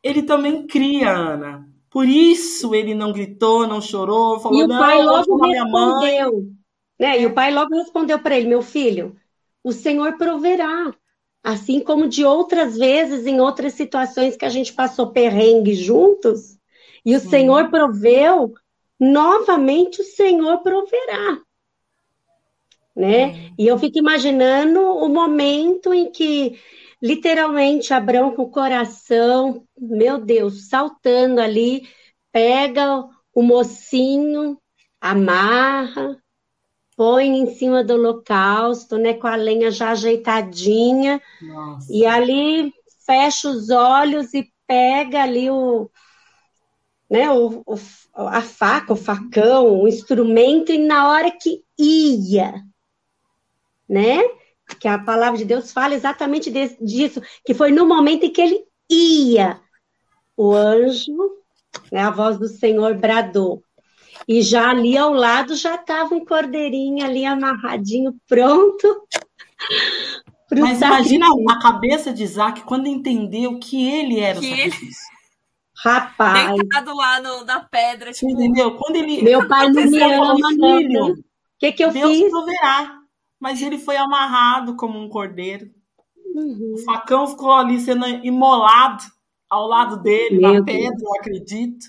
[0.03, 1.67] ele também cria, Ana.
[1.91, 6.53] Por isso ele não gritou, não chorou, falou, e o pai logo respondeu,
[6.99, 7.21] né?
[7.21, 9.17] E o pai logo respondeu para ele, meu filho,
[9.65, 10.93] o Senhor proverá,
[11.43, 16.59] assim como de outras vezes em outras situações que a gente passou perrengue juntos,
[17.05, 17.29] e o Sim.
[17.31, 18.53] Senhor proveu,
[18.99, 21.41] novamente o Senhor proverá.
[22.95, 23.23] Né?
[23.23, 23.51] É.
[23.59, 26.59] E eu fico imaginando o momento em que
[27.01, 31.87] literalmente Abraão com o coração, meu Deus, saltando ali,
[32.33, 34.59] pega o mocinho,
[35.01, 36.17] amarra,
[36.97, 41.93] põe em cima do holocausto, né, com a lenha já ajeitadinha, Nossa.
[41.93, 42.73] e ali
[43.05, 45.91] fecha os olhos e pega ali o,
[47.09, 47.75] né, o, o,
[48.17, 52.55] a faca, o facão, o instrumento, e na hora que ia,
[53.89, 54.23] né,
[54.81, 58.41] que a palavra de Deus fala exatamente de, disso, que foi no momento em que
[58.41, 59.61] ele ia,
[60.37, 61.17] o anjo,
[61.91, 63.63] né, a voz do Senhor bradou.
[64.27, 69.07] E já ali ao lado já estava um cordeirinho ali amarradinho, pronto.
[70.51, 74.87] Mas imagina a cabeça de Isaac quando entendeu que ele era que o sacrifício.
[74.87, 75.16] Ele...
[75.79, 76.55] Rapaz.
[76.55, 78.12] Deitado lá no, na pedra.
[78.12, 78.77] Tipo, entendeu?
[78.77, 79.22] Quando ele.
[79.22, 81.12] Meu pai não me ama, filho.
[81.12, 81.24] O
[81.59, 82.31] que, que eu Deus fiz?
[82.31, 83.07] proverá
[83.39, 85.70] mas ele foi amarrado como um cordeiro.
[86.35, 86.74] Uhum.
[86.74, 89.05] O facão ficou ali sendo imolado
[89.49, 91.03] ao lado dele, Meu na pedra, Deus.
[91.03, 91.87] eu acredito.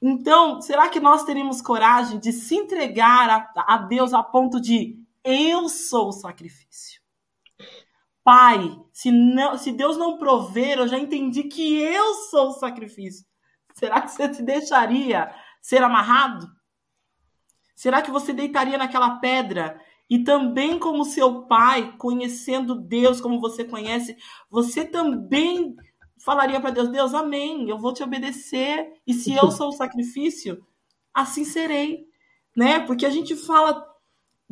[0.00, 4.98] Então, será que nós teríamos coragem de se entregar a, a Deus a ponto de
[5.22, 7.01] eu sou o sacrifício?
[8.24, 13.26] Pai, se, não, se Deus não prover, eu já entendi que eu sou o sacrifício.
[13.74, 16.46] Será que você se deixaria ser amarrado?
[17.74, 23.64] Será que você deitaria naquela pedra e também, como seu pai, conhecendo Deus como você
[23.64, 24.16] conhece,
[24.50, 25.74] você também
[26.18, 28.92] falaria para Deus: Deus, amém, eu vou te obedecer.
[29.06, 30.64] E se eu sou o sacrifício,
[31.14, 32.06] assim serei.
[32.54, 32.80] Né?
[32.80, 33.82] Porque a gente fala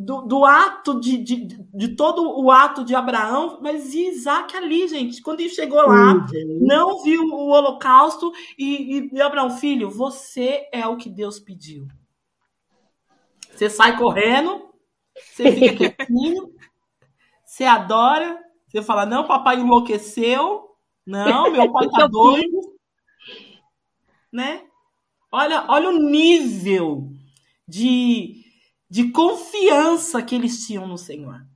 [0.01, 1.37] do, do ato de, de,
[1.75, 6.15] de, todo o ato de Abraão, mas e Isaac ali, gente, quando ele chegou lá,
[6.15, 6.59] uhum.
[6.61, 11.87] não viu o holocausto e, e, e Abraão, filho, você é o que Deus pediu.
[13.53, 14.71] Você sai correndo,
[15.15, 16.51] Você fica quietinho,
[17.45, 20.71] você adora, você fala, não, papai enlouqueceu,
[21.05, 22.75] não, meu pai tá doido,
[24.33, 24.63] né?
[25.31, 27.13] Olha, olha o nível
[27.69, 28.40] de,
[28.91, 31.47] de confiança que eles tinham no Senhor.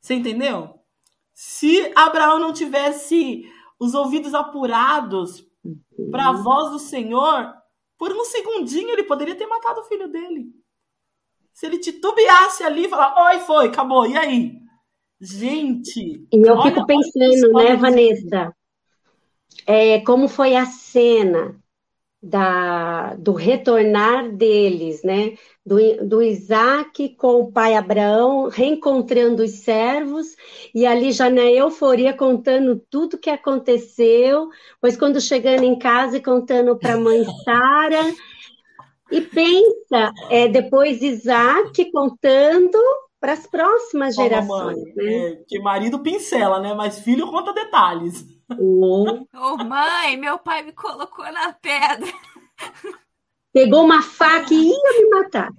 [0.00, 0.78] Você entendeu?
[1.34, 3.44] Se Abraão não tivesse
[3.80, 5.44] os ouvidos apurados
[6.10, 6.42] para a uhum.
[6.44, 7.52] voz do Senhor,
[7.98, 10.46] por um segundinho ele poderia ter matado o filho dele.
[11.52, 14.52] Se ele titubeasse ali e falar, oi, foi, acabou, e aí?
[15.20, 16.26] Gente.
[16.32, 18.54] E eu fico pensando, né, Vanessa?
[19.66, 21.58] É, como foi a cena
[22.22, 25.34] da, do retornar deles, né?
[25.64, 30.36] Do, do Isaac com o pai Abraão, reencontrando os servos,
[30.74, 34.48] e ali já na euforia contando tudo que aconteceu,
[34.80, 38.14] pois quando chegando em casa e contando para a mãe Sara,
[39.10, 42.78] e pensa, é, depois Isaac contando
[43.20, 44.76] para as próximas gerações.
[44.76, 45.28] Mãe, né?
[45.28, 46.74] é, que marido pincela, né?
[46.74, 48.24] Mas filho conta detalhes.
[48.48, 52.12] Ô oh, mãe, meu pai me colocou na pedra.
[53.52, 55.50] Pegou uma faca e ia me matar.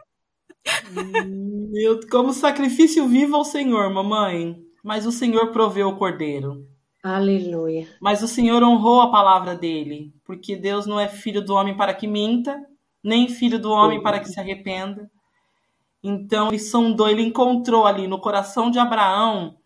[1.25, 4.55] Meu, como sacrifício vivo ao Senhor, mamãe.
[4.83, 6.65] Mas o Senhor proveu o cordeiro.
[7.03, 7.87] Aleluia.
[7.99, 11.93] Mas o Senhor honrou a palavra dele, porque Deus não é filho do homem para
[11.93, 12.57] que minta,
[13.03, 15.09] nem filho do homem para que se arrependa.
[16.01, 19.57] Então ele sondou, ele encontrou ali no coração de Abraão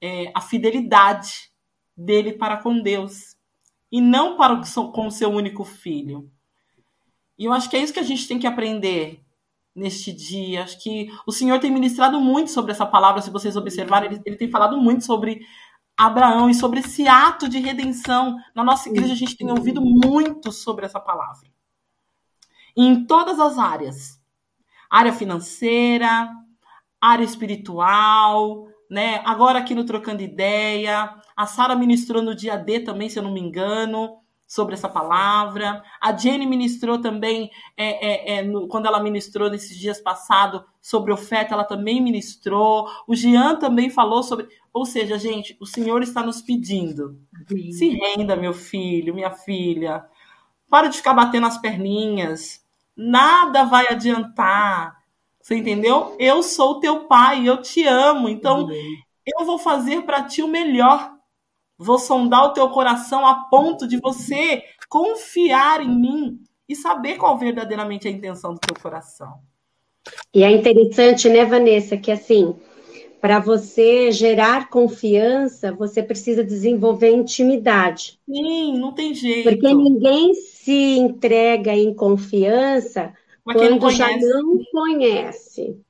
[0.00, 1.53] é, a fidelidade
[1.96, 3.36] dele para com Deus
[3.90, 4.60] e não para
[4.92, 6.30] com o seu único filho.
[7.38, 9.24] E eu acho que é isso que a gente tem que aprender
[9.74, 10.64] neste dia.
[10.64, 14.36] Acho que o Senhor tem ministrado muito sobre essa palavra, se vocês observarem, ele, ele
[14.36, 15.46] tem falado muito sobre
[15.96, 18.36] Abraão e sobre esse ato de redenção.
[18.54, 21.48] Na nossa igreja, a gente tem ouvido muito sobre essa palavra.
[22.76, 24.20] em todas as áreas
[24.94, 26.30] área financeira,
[27.00, 29.20] área espiritual, né?
[29.24, 33.32] Agora aqui no Trocando Ideia, a Sara ministrou no dia D também, se eu não
[33.32, 35.82] me engano, sobre essa palavra.
[36.00, 41.12] A Jenny ministrou também, é, é, é, no, quando ela ministrou nesses dias passados sobre
[41.12, 42.88] oferta, ela também ministrou.
[43.06, 44.48] O Jean também falou sobre.
[44.72, 47.18] Ou seja, gente, o Senhor está nos pedindo.
[47.48, 47.72] Sim.
[47.72, 50.04] Se renda, meu filho, minha filha.
[50.68, 52.64] Para de ficar batendo as perninhas.
[52.96, 55.02] Nada vai adiantar.
[55.40, 56.16] Você entendeu?
[56.18, 58.28] Eu sou teu pai, eu te amo.
[58.28, 58.68] Então,
[59.26, 61.13] eu vou fazer para ti o melhor.
[61.76, 67.36] Vou sondar o teu coração a ponto de você confiar em mim e saber qual
[67.36, 69.40] verdadeiramente é a intenção do teu coração.
[70.32, 72.54] E é interessante, né, Vanessa, que assim,
[73.20, 78.18] para você gerar confiança, você precisa desenvolver intimidade.
[78.28, 79.48] Sim, não tem jeito.
[79.48, 83.14] Porque ninguém se entrega em confiança
[83.44, 85.80] Mas quando não já não conhece,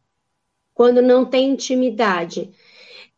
[0.72, 2.50] quando não tem intimidade.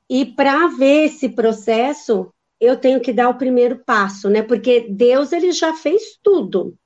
[0.08, 4.42] E para ver esse processo, eu tenho que dar o primeiro passo, né?
[4.42, 6.76] Porque Deus ele já fez tudo.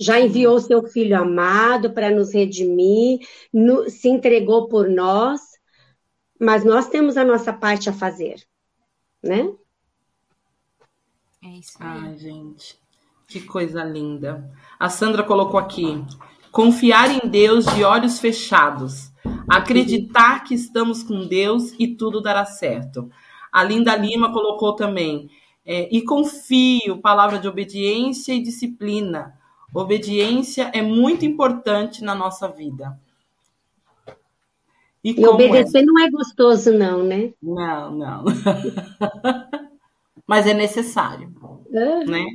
[0.00, 3.18] Já enviou seu filho amado para nos redimir,
[3.52, 5.40] no, se entregou por nós,
[6.40, 8.36] mas nós temos a nossa parte a fazer,
[9.20, 9.52] né?
[11.42, 12.00] É isso aí.
[12.04, 12.78] Ai, gente,
[13.26, 14.48] que coisa linda.
[14.78, 16.00] A Sandra colocou aqui:
[16.52, 19.10] confiar em Deus de olhos fechados,
[19.48, 23.10] acreditar que estamos com Deus e tudo dará certo.
[23.52, 25.30] A Linda Lima colocou também.
[25.64, 29.38] É, e confio, palavra de obediência e disciplina.
[29.74, 32.98] Obediência é muito importante na nossa vida.
[35.04, 35.84] E, e obedecer é?
[35.84, 37.32] não é gostoso, não, né?
[37.42, 38.24] Não, não.
[40.26, 41.32] Mas é necessário,
[41.70, 42.06] uhum.
[42.06, 42.26] né?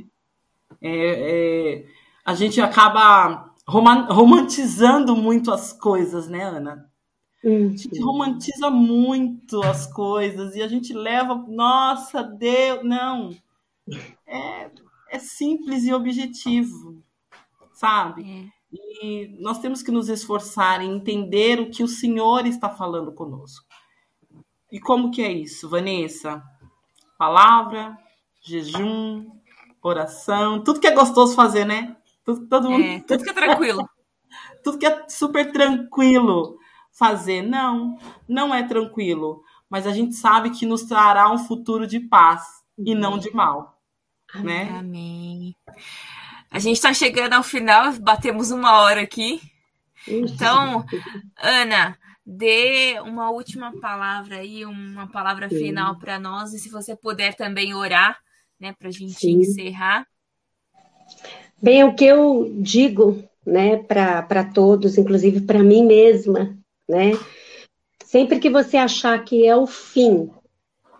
[0.80, 1.84] É, é,
[2.24, 6.90] a gente acaba romantizando muito as coisas, né, Ana?
[7.44, 7.66] Uhum.
[7.66, 13.36] A gente romantiza muito as coisas e a gente leva, nossa, Deus, não.
[14.26, 14.70] É,
[15.10, 17.02] é simples e objetivo,
[17.74, 18.50] sabe?
[18.50, 18.54] É.
[18.72, 23.66] E nós temos que nos esforçar em entender o que o Senhor está falando conosco.
[24.72, 26.42] E como que é isso, Vanessa?
[27.18, 27.96] Palavra,
[28.42, 29.30] jejum,
[29.82, 31.94] oração, tudo que é gostoso fazer, né?
[32.24, 32.82] Tudo, todo mundo...
[32.82, 33.86] É, tudo que é tranquilo.
[34.64, 36.58] tudo que é super tranquilo
[36.96, 37.42] fazer.
[37.42, 39.42] Não, não é tranquilo.
[39.68, 42.42] Mas a gente sabe que nos trará um futuro de paz
[42.78, 43.80] e não de mal.
[44.34, 44.68] Né?
[44.70, 45.56] Amém.
[46.50, 49.40] A gente está chegando ao final, batemos uma hora aqui.
[50.06, 50.84] Então,
[51.36, 55.58] Ana, dê uma última palavra aí, uma palavra Sim.
[55.58, 58.18] final para nós, e se você puder também orar,
[58.58, 59.40] né, para a gente Sim.
[59.40, 60.06] encerrar.
[61.60, 66.56] Bem, o que eu digo, né, para todos, inclusive para mim mesma,
[66.88, 67.12] né?
[68.04, 70.30] Sempre que você achar que é o fim,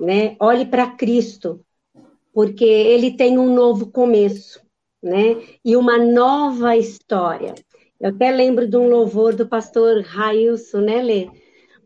[0.00, 0.36] né?
[0.40, 1.64] Olhe para Cristo,
[2.32, 4.60] porque ele tem um novo começo,
[5.02, 5.40] né?
[5.64, 7.54] E uma nova história.
[8.00, 11.30] Eu até lembro de um louvor do pastor Railson, né, Lê?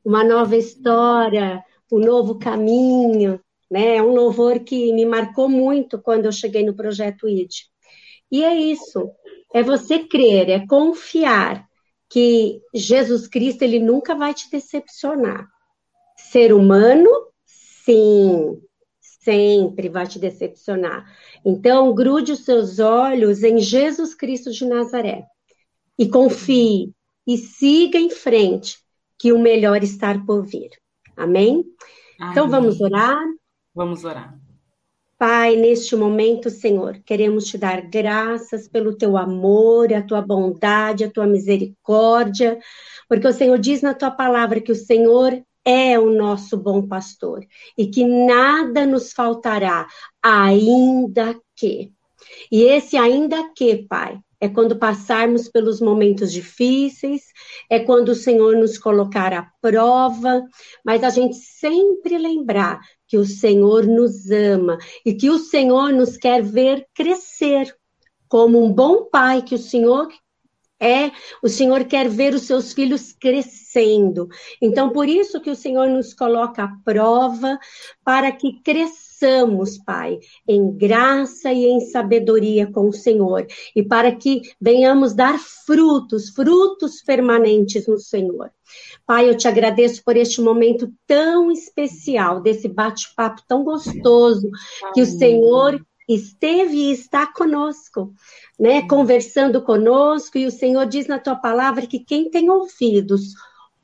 [0.04, 3.40] Uma nova história, um novo caminho,
[3.70, 3.96] né?
[3.96, 7.52] É um louvor que me marcou muito quando eu cheguei no projeto ID.
[8.30, 9.10] E é isso,
[9.52, 11.67] é você crer, é confiar
[12.10, 15.48] que Jesus Cristo ele nunca vai te decepcionar.
[16.16, 17.10] Ser humano,
[17.44, 18.60] sim,
[19.00, 21.04] sempre vai te decepcionar.
[21.44, 25.24] Então, grude os seus olhos em Jesus Cristo de Nazaré
[25.98, 26.92] e confie
[27.26, 28.78] e siga em frente,
[29.18, 30.70] que o melhor está por vir.
[31.16, 31.64] Amém?
[32.18, 32.32] Amém?
[32.32, 33.18] Então, vamos orar?
[33.74, 34.47] Vamos orar.
[35.18, 41.10] Pai, neste momento, Senhor, queremos te dar graças pelo teu amor, a tua bondade, a
[41.10, 42.56] tua misericórdia,
[43.08, 47.44] porque o Senhor diz na tua palavra que o Senhor é o nosso bom pastor
[47.76, 49.88] e que nada nos faltará,
[50.22, 51.92] ainda que.
[52.50, 57.22] E esse ainda que, Pai, é quando passarmos pelos momentos difíceis,
[57.68, 60.44] é quando o Senhor nos colocar à prova,
[60.84, 62.78] mas a gente sempre lembrar
[63.08, 67.74] que o Senhor nos ama e que o Senhor nos quer ver crescer.
[68.28, 70.08] Como um bom pai que o Senhor
[70.80, 71.10] é,
[71.42, 74.28] o Senhor quer ver os seus filhos crescendo.
[74.62, 77.58] Então, por isso que o Senhor nos coloca à prova,
[78.04, 79.07] para que cresçamos,
[79.84, 86.30] Pai, em graça e em sabedoria com o Senhor, e para que venhamos dar frutos,
[86.30, 88.50] frutos permanentes no Senhor.
[89.06, 94.50] Pai, eu te agradeço por este momento tão especial, desse bate-papo tão gostoso,
[94.94, 98.12] que o Senhor esteve e está conosco,
[98.58, 98.86] né?
[98.88, 103.34] Conversando conosco, e o Senhor diz na tua palavra que quem tem ouvidos,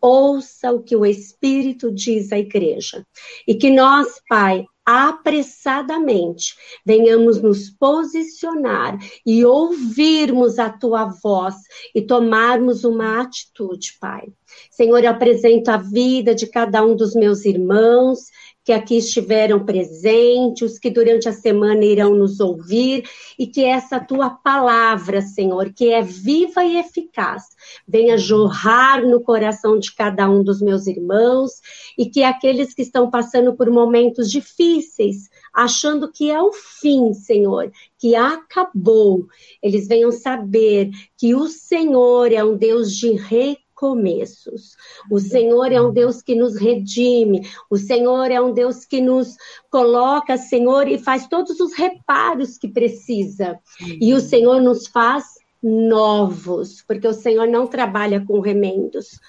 [0.01, 3.07] ouça o que o Espírito diz à igreja.
[3.47, 6.55] E que nós, Pai, apressadamente
[6.85, 11.55] venhamos nos posicionar e ouvirmos a tua voz
[11.95, 14.27] e tomarmos uma atitude, Pai.
[14.71, 18.21] Senhor, eu apresento a vida de cada um dos meus irmãos
[18.65, 23.05] que aqui estiveram presentes, os que durante a semana irão nos ouvir,
[23.39, 27.43] e que essa tua palavra, Senhor, que é viva e eficaz,
[27.87, 31.53] venha jorrar no coração de cada um dos meus irmãos,
[31.99, 37.71] e que aqueles que estão passando por momentos difíceis, achando que é o fim, Senhor,
[37.99, 39.27] que acabou,
[39.63, 44.79] eles venham saber que o Senhor é um Deus de recompensa começos.
[45.11, 49.37] O Senhor é um Deus que nos redime, o Senhor é um Deus que nos
[49.71, 53.59] coloca, Senhor, e faz todos os reparos que precisa.
[54.01, 55.25] E o Senhor nos faz
[55.63, 59.21] novos, porque o Senhor não trabalha com remendos.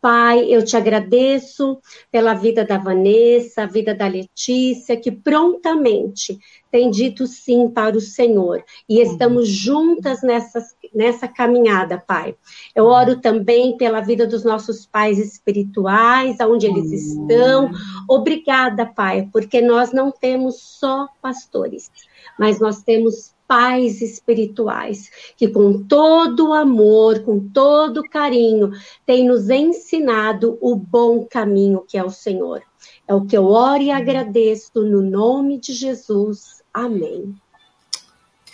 [0.00, 1.78] Pai, eu te agradeço
[2.10, 6.38] pela vida da Vanessa, a vida da Letícia, que prontamente
[6.70, 8.64] tem dito sim para o Senhor.
[8.88, 10.60] E estamos juntas nessa,
[10.94, 12.34] nessa caminhada, Pai.
[12.74, 17.70] Eu oro também pela vida dos nossos pais espirituais, aonde eles estão.
[18.08, 21.90] Obrigada, Pai, porque nós não temos só pastores,
[22.38, 28.70] mas nós temos pais espirituais, que com todo amor, com todo carinho,
[29.06, 32.62] tem nos ensinado o bom caminho que é o Senhor.
[33.06, 36.62] É o que eu oro e agradeço no nome de Jesus.
[36.74, 37.34] Amém.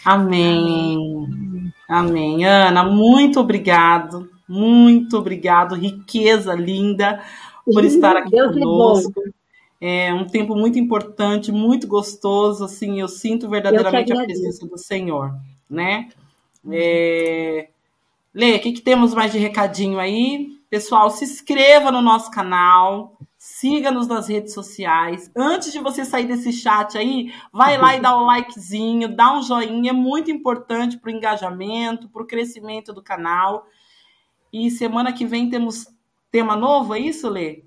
[0.05, 1.73] Amém.
[1.89, 2.45] Amém.
[2.45, 4.31] Ana, muito obrigado.
[4.49, 5.75] Muito obrigado.
[5.75, 7.23] Riqueza linda
[7.65, 9.23] por estar aqui Deus conosco.
[9.29, 9.45] É
[9.87, 14.79] é um tempo muito importante, muito gostoso, assim, eu sinto verdadeiramente eu a presença do
[14.79, 15.35] Senhor,
[15.69, 16.09] né?
[16.71, 17.69] É...
[18.33, 20.59] Lê, o que, que temos mais de recadinho aí?
[20.71, 23.19] Pessoal, se inscreva no nosso canal,
[23.65, 25.31] siga-nos nas redes sociais.
[25.35, 29.43] Antes de você sair desse chat aí, vai lá e dá um likezinho, dá um
[29.43, 33.67] joinha, é muito importante para o engajamento, para o crescimento do canal.
[34.53, 35.87] E semana que vem temos
[36.31, 37.65] tema novo, é isso, Lê?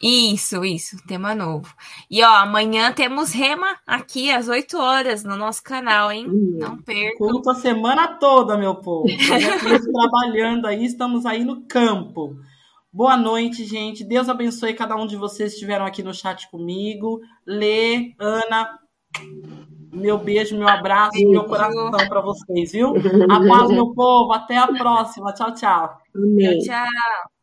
[0.00, 1.74] Isso, isso, tema novo.
[2.10, 6.26] E ó, amanhã temos Rema aqui às 8 horas no nosso canal, hein?
[6.30, 7.28] Hum, Não percam.
[7.28, 9.06] Culto a semana toda, meu povo.
[9.92, 12.38] Trabalhando aí, estamos aí no campo.
[12.96, 14.02] Boa noite, gente.
[14.02, 17.20] Deus abençoe cada um de vocês que estiveram aqui no chat comigo.
[17.46, 18.78] Lê, Ana,
[19.92, 21.30] meu beijo, meu abraço, beijo.
[21.30, 22.94] meu coração para vocês, viu?
[23.30, 24.32] A paz, meu povo.
[24.32, 25.34] Até a próxima.
[25.34, 25.98] Tchau, tchau.
[26.10, 27.35] Tchau, tchau.